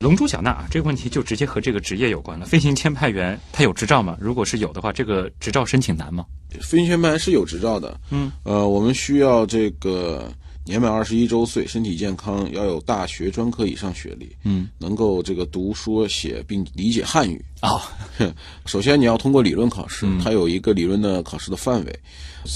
[0.00, 2.46] 龙珠小娜啊，这个问题就直接和这个职业有关了。
[2.46, 4.16] 飞行签派员他有执照吗？
[4.18, 6.24] 如果是有的话，这个执照申请难吗？
[6.62, 8.00] 飞行签派员班是有执照的。
[8.08, 10.32] 嗯，呃，我们需要这个
[10.64, 17.44] 年满二十一周岁，身体健康，要有大学专科以上学历，嗯，能够这个读说写并理解汉语。
[17.60, 17.78] 哦，
[18.64, 22.00] 首先你要通过理论考试，嗯它有一个理论的考试的范围。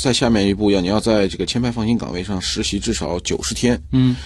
[0.03, 4.17] 在下面一步要你要在这个签派放行岗位上实习至少九十天，嗯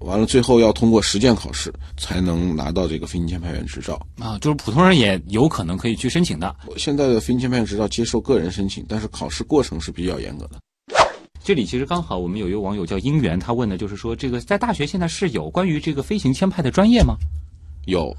[0.00, 4.00] 完了最后要通过实践考试才能拿到这个飞行签派员执照。
[4.18, 6.54] 啊，就是普通人也有可能可以去申请的。
[6.76, 10.58] 现在的飞行签派员执照接受个人申请，但是考试过程是比较严格的。
[11.42, 17.16] 这里其实刚好我们有一个网友叫姻缘，他问的就是说，这个在大学现在是有关于这个飞行签派的专业吗？
[17.86, 18.14] 有，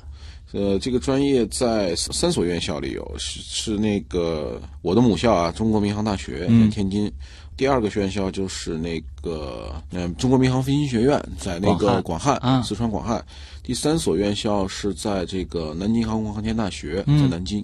[0.52, 7.12] 呃，这个专业在三所院校里有，是是那个我的母校啊，中国民航大学嗯在天津。
[7.56, 13.24] 第二个院校就是那个嗯、中国民航飞行学院在那个广汉，啊四川广汉。
[13.62, 17.64] 第三所院校是在这个南京航空航天大学，嗯在南京。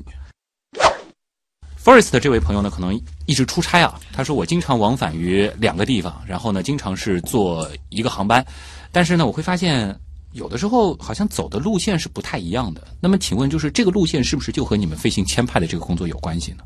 [1.84, 4.00] Forest 这位朋友呢，可能一直出差啊。
[4.12, 8.46] 他说我经常往返于两个地方，然后呢，经常是坐一个航班，
[8.92, 9.98] 但是呢，我会发现
[10.36, 12.86] 有的时候好像走的路线是不太一样的。
[13.00, 16.58] 那么，请问就是这个路线是不是就和你们飞行签派的这个工作有关系呢？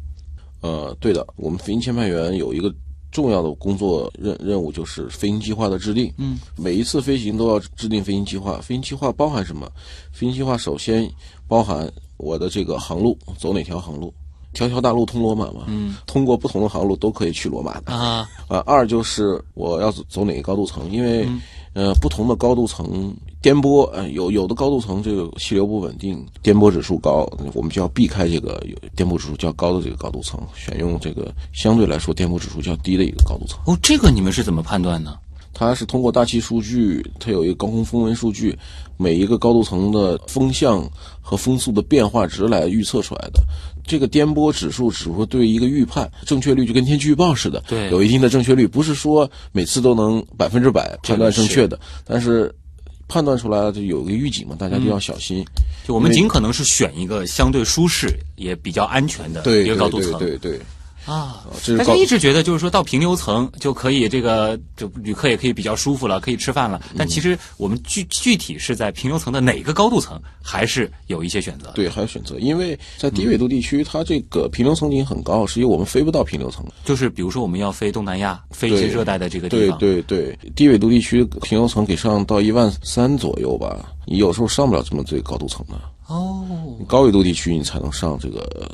[0.61, 2.73] 呃，对的，我们飞行签派员有一个
[3.11, 6.11] 重要的工作任任务，就是飞行计划的制定。
[6.17, 8.57] 嗯，每一次飞行都要制定飞行计划。
[8.57, 9.71] 飞行计划包含什么？
[10.11, 11.07] 飞行计划首先
[11.47, 14.11] 包含我的这个航路，走哪条航路？
[14.51, 15.65] 条条大路通罗马嘛。
[15.67, 17.93] 嗯，通过不同的航路都可以去罗马的。
[17.93, 21.39] 啊，啊，二就是我要走走哪个高度层，因为、嗯
[21.73, 33.57] 呃不同的高度层颠簸，呃有有的高度层这个气流不稳定，颠簸指数高，我们就要避开这个有颠簸指数较高的这个高度层，选用这个相对来说颠簸指数较低的一个高度层。
[33.65, 35.17] 哦，这个你们是怎么判断呢？
[35.51, 38.57] 它是通过大气数据，它有一个高空风温数据，
[38.97, 40.87] 每一个高度层的风向
[41.21, 43.41] 和风速的变化值来预测出来的。
[43.83, 52.53] 这个颠簸指数只会对一个预判正确率就跟天气预报似的，对有一定的正确率，不是说每次都能百分之百判断正确的，但是
[53.09, 55.43] 判断出来了就有个预警嘛，大家就要小心。
[55.85, 60.17] 就我们尽可能是选一个相对舒适也比较安全的一个高度层。
[60.19, 60.61] 对对对对。
[61.09, 66.79] 啊这是大家一直觉得就是说到平流层就可以这个就旅客也可以比较舒服了，可以吃饭了。
[66.95, 71.71] 但其实我们具具体是在平流层的哪个高度层，还是有一些选择。
[71.73, 76.63] 对，还有选择，因为在低纬度地区，它这个平流层已经很高，实际我们飞不到平流层。
[76.85, 85.73] 就是比如说我们要飞东南亚，飞一些热带的这个地对方，对对，低纬度地区平流层给上到一万三左右吧，你有时候上不了这么最高度层的。
[86.07, 86.45] 哦，
[86.87, 88.71] 高纬度地区你才能上这个。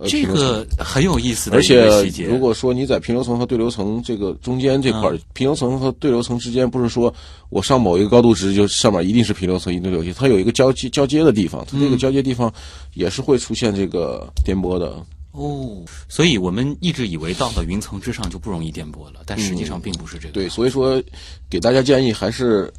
[0.00, 2.24] 呃这个很有意思的而一个细节。
[2.24, 7.12] 且，如果说你在平流层和对流层这个中间这块儿，平流层和对流层之间，不是说
[7.50, 12.52] 我上某一个高度值就上面一定是平流层，一定是流体，它有一个交接交接的地方，它这个交接地方
[12.94, 15.04] 也是会出现这个颠簸的。
[15.32, 20.32] 哦，所以我们一直以为到了云层之上就不容易颠簸了，但实际上并不是这个。
[20.32, 21.00] 对，所以说
[21.48, 22.72] 给大家建议还是。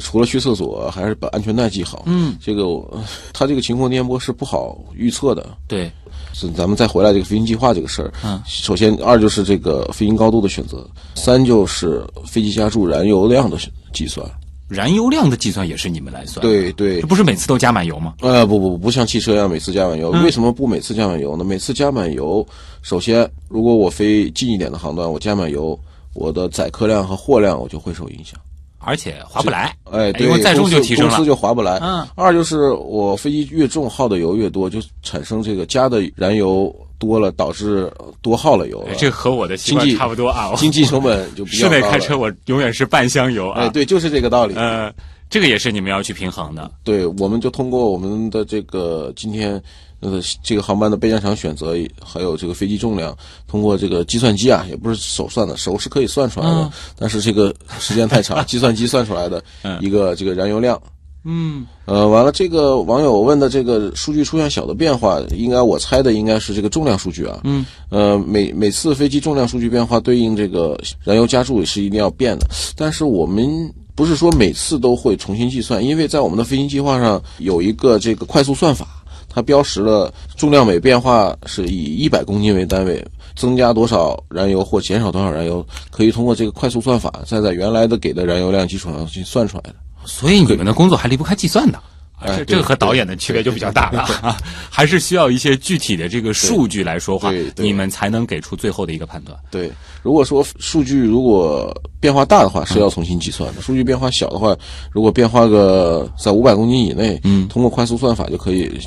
[0.00, 2.04] 除了去厕所，还是把安全带系好。
[2.06, 5.56] 嗯，这个呃它这个情况颠簸是不好预测的。
[5.68, 5.90] 对，
[6.32, 13.58] 是咱们再回来这个飞行计划这个事儿，嗯首先二就是这个飞行高度的选择，三就是飞机加注燃油量的
[13.92, 14.26] 计算。
[14.68, 18.14] 燃油量的计算也是你们来算。，对对这，不是每次都加满油吗？
[18.22, 20.10] 呃，不不不像汽车一样每次加满油。
[20.14, 21.44] 嗯为什么不每次加满油呢？
[21.44, 22.46] 每次加满油，
[22.80, 25.78] 首先如果我飞近一点的航段，我加满油，
[26.14, 28.40] 我的载客量和货量我就会受影响。
[28.84, 29.74] 而且划不来。
[29.90, 31.78] 哎，对，因为再重就提升了公司就划不来。
[31.82, 40.52] 嗯，二就是我飞机越重耗的油越多，就产生这个加的燃油多了，导致多耗了油这和我的习惯经济差不多啊。
[40.56, 43.62] 经济成本就比较室内开车我永远是半箱油啊。
[43.62, 44.54] 哎，对，就是这个道理。
[44.54, 44.92] 呃，
[45.30, 46.70] 这个也是你们要去平衡的。
[46.84, 49.60] 对，我们就通过我们的这个今天
[50.02, 51.74] 呃这个航班的备降场选择，
[52.04, 53.16] 还有这个飞机重量，
[53.48, 59.42] 通过这个计算机啊，也不是手算的，手是可以算出来的，嗯但是这个时间太长， 计算机算出来的
[59.80, 60.78] 一个这个燃油量。
[61.24, 67.40] 嗯，呃，完了，这个网友问的这个数据出现小的变化，应该我猜的应该是这个重量数据啊。
[67.44, 67.64] 嗯。
[67.90, 79.01] 呃，每每次飞机重量数据变化对应这个燃油加注也是一定要变的，但是我们不是说每次都会重新计算，因为在我们的飞行计划上有一个这个快速算法，
[79.34, 83.04] 它标识了重量每变化是以一百公斤为单位。
[83.34, 89.74] 增加多少燃油或减少多少燃油，可以通过这个快速算法，再在原来的给的燃油量基础上去算出来的。
[90.04, 91.80] 所以你们的工作还离不开计算的。
[92.26, 94.36] 这这个和导演的区别就比较大了啊，
[94.70, 99.36] 还是需要一些具体的这个数据来说话你们才能给出最后的一个判断。
[99.50, 99.70] 对，
[100.02, 104.56] 如果说数据如果变化大的话，是要重新计算的；数据变化小的话，
[104.90, 108.80] 如果变化个在五百公斤以内，嗯通过快速算法就可以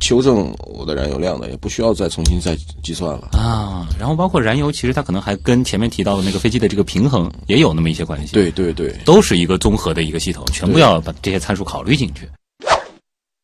[0.00, 3.28] 修正我的燃油量的，也不需要再重新再计算了。
[3.32, 12.28] 啊，然后包括燃油，其实它可能还跟前面提到的那个飞机的这个平衡也有那么一些关系。，对对对，都是一个综合的一个系统，全部要把这些参数考虑进去。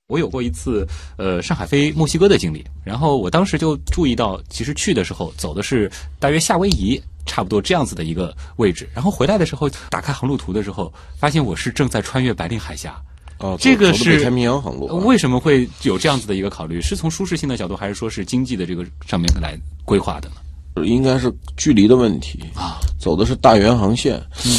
[0.09, 0.87] 我有过一次
[1.17, 5.91] 呃上海飞墨西哥的经历，然后我当时就注意到，其实去的时候走的是
[6.21, 12.97] 大约夏威夷差不多这样子的一个位置，然后回来的时候打开航路图的时候，发现我是正在穿越白令海峡。
[13.41, 16.81] 哦，这个是太平洋航路啊、为什么会有这样子的一个考虑？
[16.81, 20.87] 是从舒适性的角度，还是说是经济的这个上面来规划的呢？
[20.87, 24.23] 应该是距离的问题啊，走的是大圆航线。
[24.45, 24.55] 嗯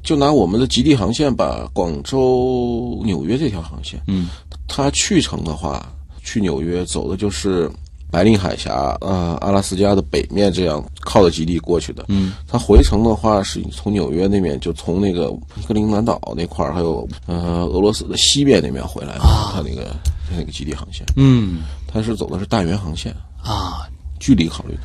[0.00, 4.28] 就拿我们的极地航线吧，广州纽约这条航线，嗯，
[4.68, 5.90] 它去程的话，
[6.22, 7.68] 去纽约走的就是
[8.10, 12.04] 白令海峡，呃，阿拉斯加的北面这样靠着极地过去的。
[12.08, 15.30] 嗯，它回程的话是从纽约那边，就从那个
[15.66, 19.20] 格陵兰岛那块儿，还有呃俄罗斯的西边那边回来的。
[19.20, 19.96] 它那个
[20.30, 23.12] 那个极地航线，嗯它是走的是大圆航线，
[23.42, 23.88] 啊，
[24.20, 24.80] 距离考虑的。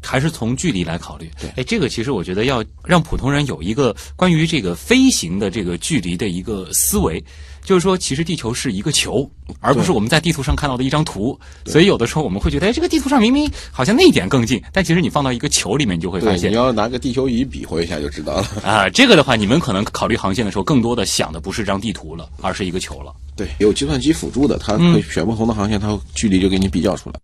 [0.00, 1.28] 还是从距离来考虑。
[1.40, 7.22] 对哎，这个其实我觉得要让普通人有一个关于这个飞行的这个距离的一个思维，
[7.68, 11.38] 就是说，其实地球是一个球，而不是我们在地图上看到的一张图。
[11.66, 18.46] 所以有的时候我们会觉得，哎，这个地图上明明好像那一点更近，但其实你放到一个球里面，你就会发，现你要拿个地球仪比划一下就知道了。
[18.64, 23.12] 啊，这个的话，你们可能考虑航线的时候，更多的想的不是张地图了，而是一个球了。
[23.36, 27.20] 对，有计算机辅助的，它嗯会选不同的航线，它距离就给你比较出来。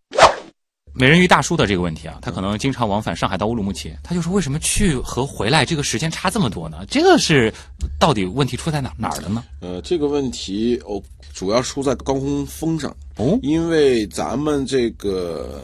[0.96, 6.84] 美人鱼大叔的这个问题啊，他可能经常往返上海到乌鲁木齐，他就说为什么去和回来这个时间差这么多呢？
[6.88, 7.52] 这个是
[7.98, 9.42] 到底问题出在哪哪儿了呢？
[9.58, 15.60] 呃，这个问题哦，主要出在高空风上，哦，因为咱们这个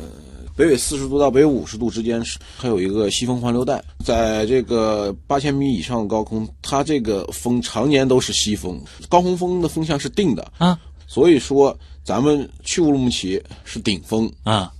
[0.56, 10.76] 北纬四十度到北纬五十度之间是它有一个西风环流带，在这个八千米以上的高空，它这个风常年都是西风，高空风的风向是定的啊，
[11.06, 14.28] 所以说咱们去乌鲁木齐是顶风。
[14.42, 14.72] 啊，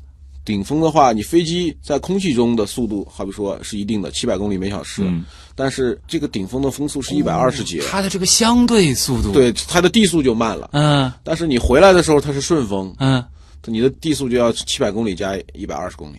[0.45, 5.25] 顶峰的话，你飞机在空气中的速度，好比说是一定的七百公里每小时，嗯
[5.55, 10.71] 但是这个顶峰的风速是一百二十节，它的这个相对速度，，对它的地速就慢了。
[10.73, 13.23] 嗯但是你回来的时候它是顺风，嗯，
[13.67, 16.17] 你的地速就要七百公里加一百二十公里。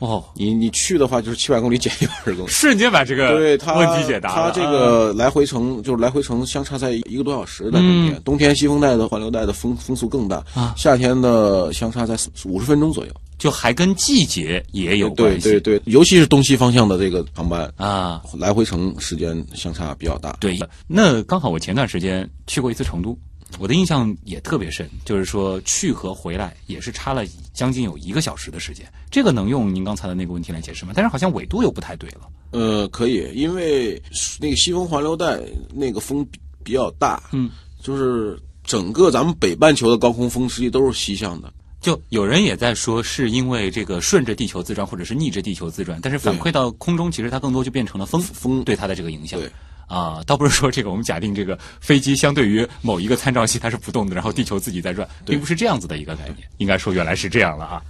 [0.00, 2.50] 哦，你你去的话就是七百公里减 一百二十公里。
[2.50, 4.50] 瞬间把这个对它问题解答了。
[4.50, 13.12] 它这个来回程就是来回程相差在一个多小时，在冬天，嗯冬天西风带的环流带的风风速更大，啊夏天的相差在五十分钟左右。
[13.38, 15.48] 就还跟季节也有关系。
[15.50, 20.36] 对对，尤其是东西方向的这个航班，啊，来回程时间相差比较大。
[20.40, 23.18] 对，那刚好我前段时间去过一次成都，
[23.58, 28.86] 我的印象也特别深，就是说去和回来也是差了将近有一个小时的时间。
[29.10, 30.92] 这个能用您刚才的那个问题来解释吗？
[30.94, 32.28] 但是好像纬度又不太对了。
[32.50, 34.00] 呃，可以，因为
[34.40, 35.40] 那个西风环流带
[35.72, 37.50] 那个风比比较大，嗯，
[37.82, 41.52] 就是整个咱们北半球的高空风实际都是西向的。
[41.84, 49.38] 就有人也在说，是因为这个顺着地球自转，或者是逆着地球自转，但是反馈到空中，其实它更多就变成了风风对它的这个影响。
[49.38, 49.50] 对
[49.86, 56.48] 啊，倒不是说这个我们假定这个飞机相对于某一个参照系它是不动的，然后地球自己在转，并不是这样子的一个概念。
[56.56, 57.82] 应该说原来是这样了啊。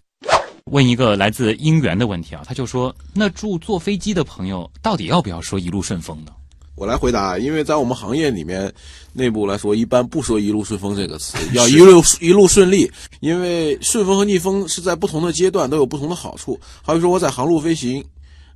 [0.73, 6.33] 问一个来自姻缘的问题啊，他就说：那祝坐飞机的朋友到底要不要说一路顺风呢？
[6.77, 8.73] 我来回答，因为在我们行业里面
[9.13, 12.91] 内部来说，一般不说“一路顺风”这个词， 要一路一路顺利。
[13.21, 16.59] 因为顺风和逆风是在不同的阶段都有不同的好处。
[16.83, 18.05] 好比说我在航路飞行，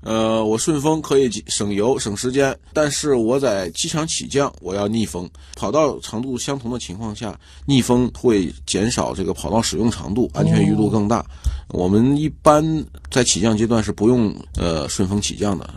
[0.00, 5.30] 呃，我顺风可以省油省时间，但是我在机场起降，我要逆风。
[5.54, 11.24] 跑道长度相同的情况下，逆风会减少这个跑道使用长度，安全余度更大。
[11.68, 15.68] 我们一般在起降阶段是不用呃顺风起降的。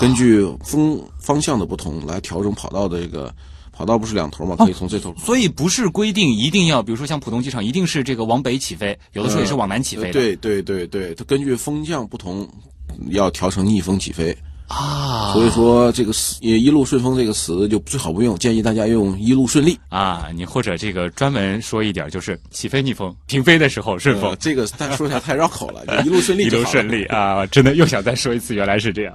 [0.00, 3.34] 根据风方向的不同来调整跑道的这个
[3.72, 5.14] 跑道不是两头嘛，可以从这头。
[5.18, 10.12] 所以不是规定一定要，比如说像浦东机场，一定是这个往北起飞，有的时候也是往南起飞的。
[10.12, 12.48] 对对对对，它根据风向不同，
[13.10, 14.36] 要调成逆风起飞。
[14.68, 23.96] 啊，所以说这个词“一路顺风”这个词就最好不用，建议大家用“一路顺利啊，你或者这个专门说一点，就是起飞逆风，平飞的时候”。
[23.98, 24.28] 顺风。
[24.28, 27.46] 呃这个但说起来太绕口了，就一路顺利一就好了 路顺利啊！
[27.46, 29.14] 真的又想再说一次，原来是这样。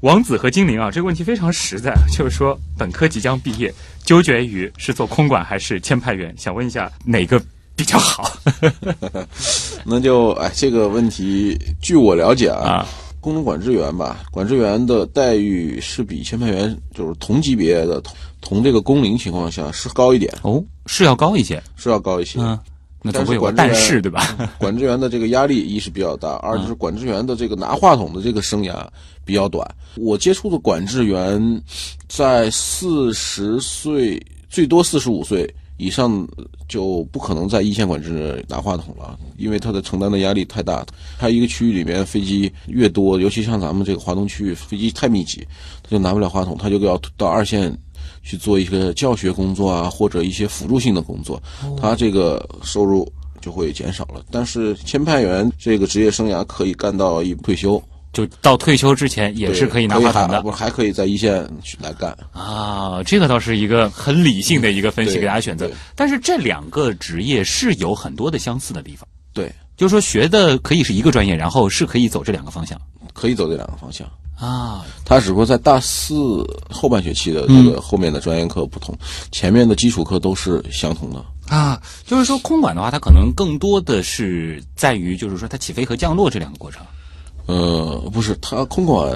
[0.00, 3.72] 王子和精灵啊，这个问题非常实在，就是说本科即将毕业，
[4.04, 7.40] 纠结于是做空管还是签派员，想问一下哪个
[7.74, 8.30] 比较好
[9.84, 12.88] 那就哎，这个问题据我了解啊，啊？
[13.20, 22.38] 工程管制员吧，管制员的待遇是比签派员就是同级别的同同这个工龄情况下是高一点，哦，是要高一些，是要高一些。
[22.40, 22.56] 嗯，
[23.06, 24.36] 那总但是会有个管但是对吧？
[24.58, 28.84] 管制员的这个压力一是比较大，二就是管制员的这个拿话筒的这个生涯
[29.24, 29.64] 比较短。
[29.94, 31.62] 我接触的管制员
[32.08, 36.26] 在四十岁，最多四十五岁以上
[36.68, 40.84] 就不可能在一线管制拿话筒了，因为他的承担的压力太大。
[41.18, 45.46] 他一个区域里面飞机越多，尤其像咱们这个华东区域飞机太密集，
[45.82, 47.72] 他就拿不了话筒，他就要到二线
[48.26, 51.40] 去做一些教学工作啊，或者一些辅助性的工作，
[51.80, 53.10] 他这个收入
[53.40, 54.20] 就会减少了。
[54.32, 57.80] 但是签派员这个职业生涯可以干到一退休，
[58.12, 62.10] 就到退休之前也是可以拿话筒的还不还可以在一线去来干。
[62.32, 63.00] 啊。
[63.04, 65.70] 这个倒是一个很理性的一个分析，给大家选择。
[65.94, 72.80] 但是这两个职业是有很多的相似的地方，对，就是说学的可以是一个专业，然后是可以走这两个方向
[73.12, 74.04] 可以走这两个方向。
[74.36, 74.84] 啊。
[75.04, 78.96] 他只不过在大四后半学期的这嗯个后面的专业课不同，
[79.30, 81.24] 前面的基础课都是相同的。
[81.48, 86.82] 啊，就是说空管的话，它可能更多的是在于，就是说它起飞和降落这两个过程。
[87.46, 89.08] 呃，不是，它空管，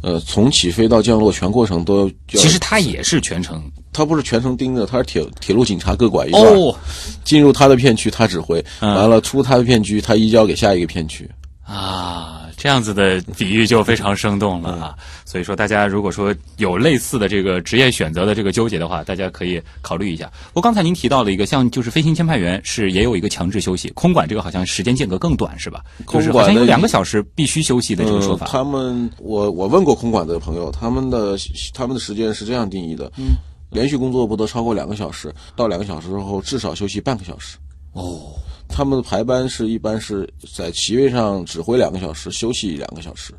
[0.00, 2.10] 呃，从起飞到降落全过程都要。
[2.28, 6.42] 其实它也是全程它不是全程盯着，它是铁铁路警察各管一段。
[6.46, 6.74] 哦
[7.22, 11.28] 进入他的片区，他指挥；嗯完了出他的片区，他移交给下一个片区。
[11.68, 14.94] 啊，这样子的比喻就非常生动了啊。
[15.26, 20.32] 所以说，大家如果说有类似的这个职业选择的这个纠结的话，大家可以考虑一下。
[20.54, 25.84] 我刚才您提到了一个，像就是飞行签派员是也有一个强制休息，空管这个好像时间间隔更短是吧？
[26.08, 28.46] 就是好像有空管的两个小时必须休息的这个说法。
[28.46, 31.36] 嗯他们，我我问过空管的朋友，他们的
[31.74, 33.36] 他们的时间是这样定义的：嗯，
[33.70, 37.58] 连续工作不得超过两个小时，到两个小时之后至少休息半个小时。
[37.92, 38.32] 哦，
[38.68, 43.34] 他们的排班是一般是在席位上指挥两个小时，休息两个小时，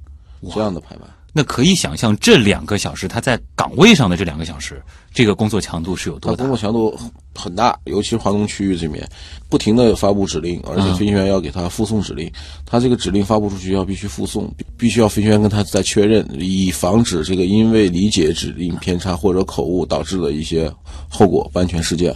[0.53, 1.07] 这样的排班。
[1.31, 4.81] 那可以想象这两个小时他在岗位上的这两个小时，
[5.13, 6.47] 这个工作强度是有多大工？
[6.47, 6.97] 作强度
[7.35, 9.07] 很大，尤其是华东区域这边，
[9.47, 12.29] 不停的发布指令，而且飞行员要给他附送指令。
[12.65, 20.69] 他这个指令发布出去要必须附送，必必须要飞行员跟他再确认，以防止这个因为理解指令偏差或者口误导致的一些
[21.07, 22.13] 后果不安全事件。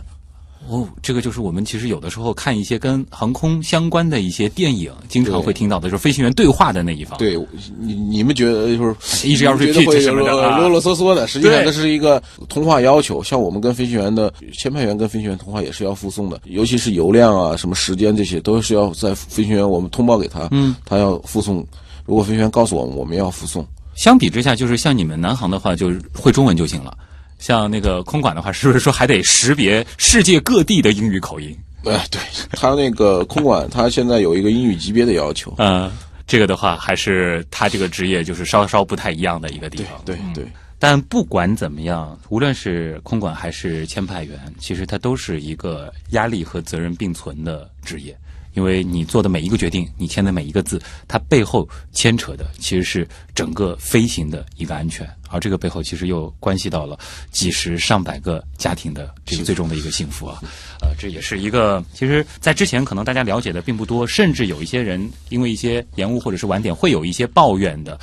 [0.69, 7.17] 哦，这个就是我们其实有的时候看一些跟航空相关的一些电影，经常会听到的，就是飞行员对话的那一方。
[7.17, 7.37] 对，
[7.79, 13.21] 你你们觉得就是一直要 repeat 会什么啰啰嗦嗦的，实际上对这是一个通话要求。
[13.21, 21.65] 像我们跟飞行员的签派员跟飞行员通话也是要附送的，尤其是油量啊、什么时间这些，都是要在飞行员我们通报给他，嗯，他要附送。
[22.05, 23.65] 如果飞行员告诉我们，我们要附送。
[23.95, 26.97] 相比之下，就是像你们南航的话，就是会中文就行了。
[27.43, 31.53] 像那个空管的话，是不是说还得识别世界各地的英语口音？
[31.83, 32.17] 呃，对
[32.51, 35.53] 他那个空管，他现在有一个英语级别的要求。
[35.57, 35.91] 呃，
[36.25, 40.01] 这个的话，还是他这个职业就是稍稍不太一样的一个地对方。
[40.05, 40.45] 对对，
[40.79, 48.17] 但不管怎么样，无论是空管还是签派员，其实它都是一个压力和责任并存的职业。
[48.53, 56.97] 因为你做的每一个决定，你签的每一个字，它背后牵扯的其实是整个飞行的一个安全，而这个背后其实又关系到了
[57.31, 60.39] 几十上百个家庭的这个最终的一个幸福啊。
[60.81, 67.99] 呃，这也是一个，其实，在之前可能大家了解的并不多，甚至有一些人因为一些延误或者是晚点，会有一些抱怨的。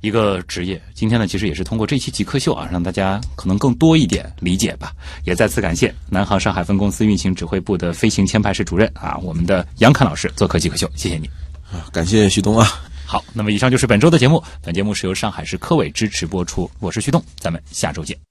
[0.00, 0.80] 一个职业。
[0.94, 4.92] 今天呢，其实也是通过这期极客秀啊，让大家可能更多一点理解吧。
[5.24, 11.28] 也再次感谢南航上海分公司运行指挥部的飞行签派室主任啊，我们的杨侃老师做客极客秀，谢谢你。
[11.72, 12.66] 啊感谢旭东啊。
[13.04, 18.26] 好，那么以上就是本周的节目，本节目是由上海市科委支持播出，我是旭东，咱们下周见。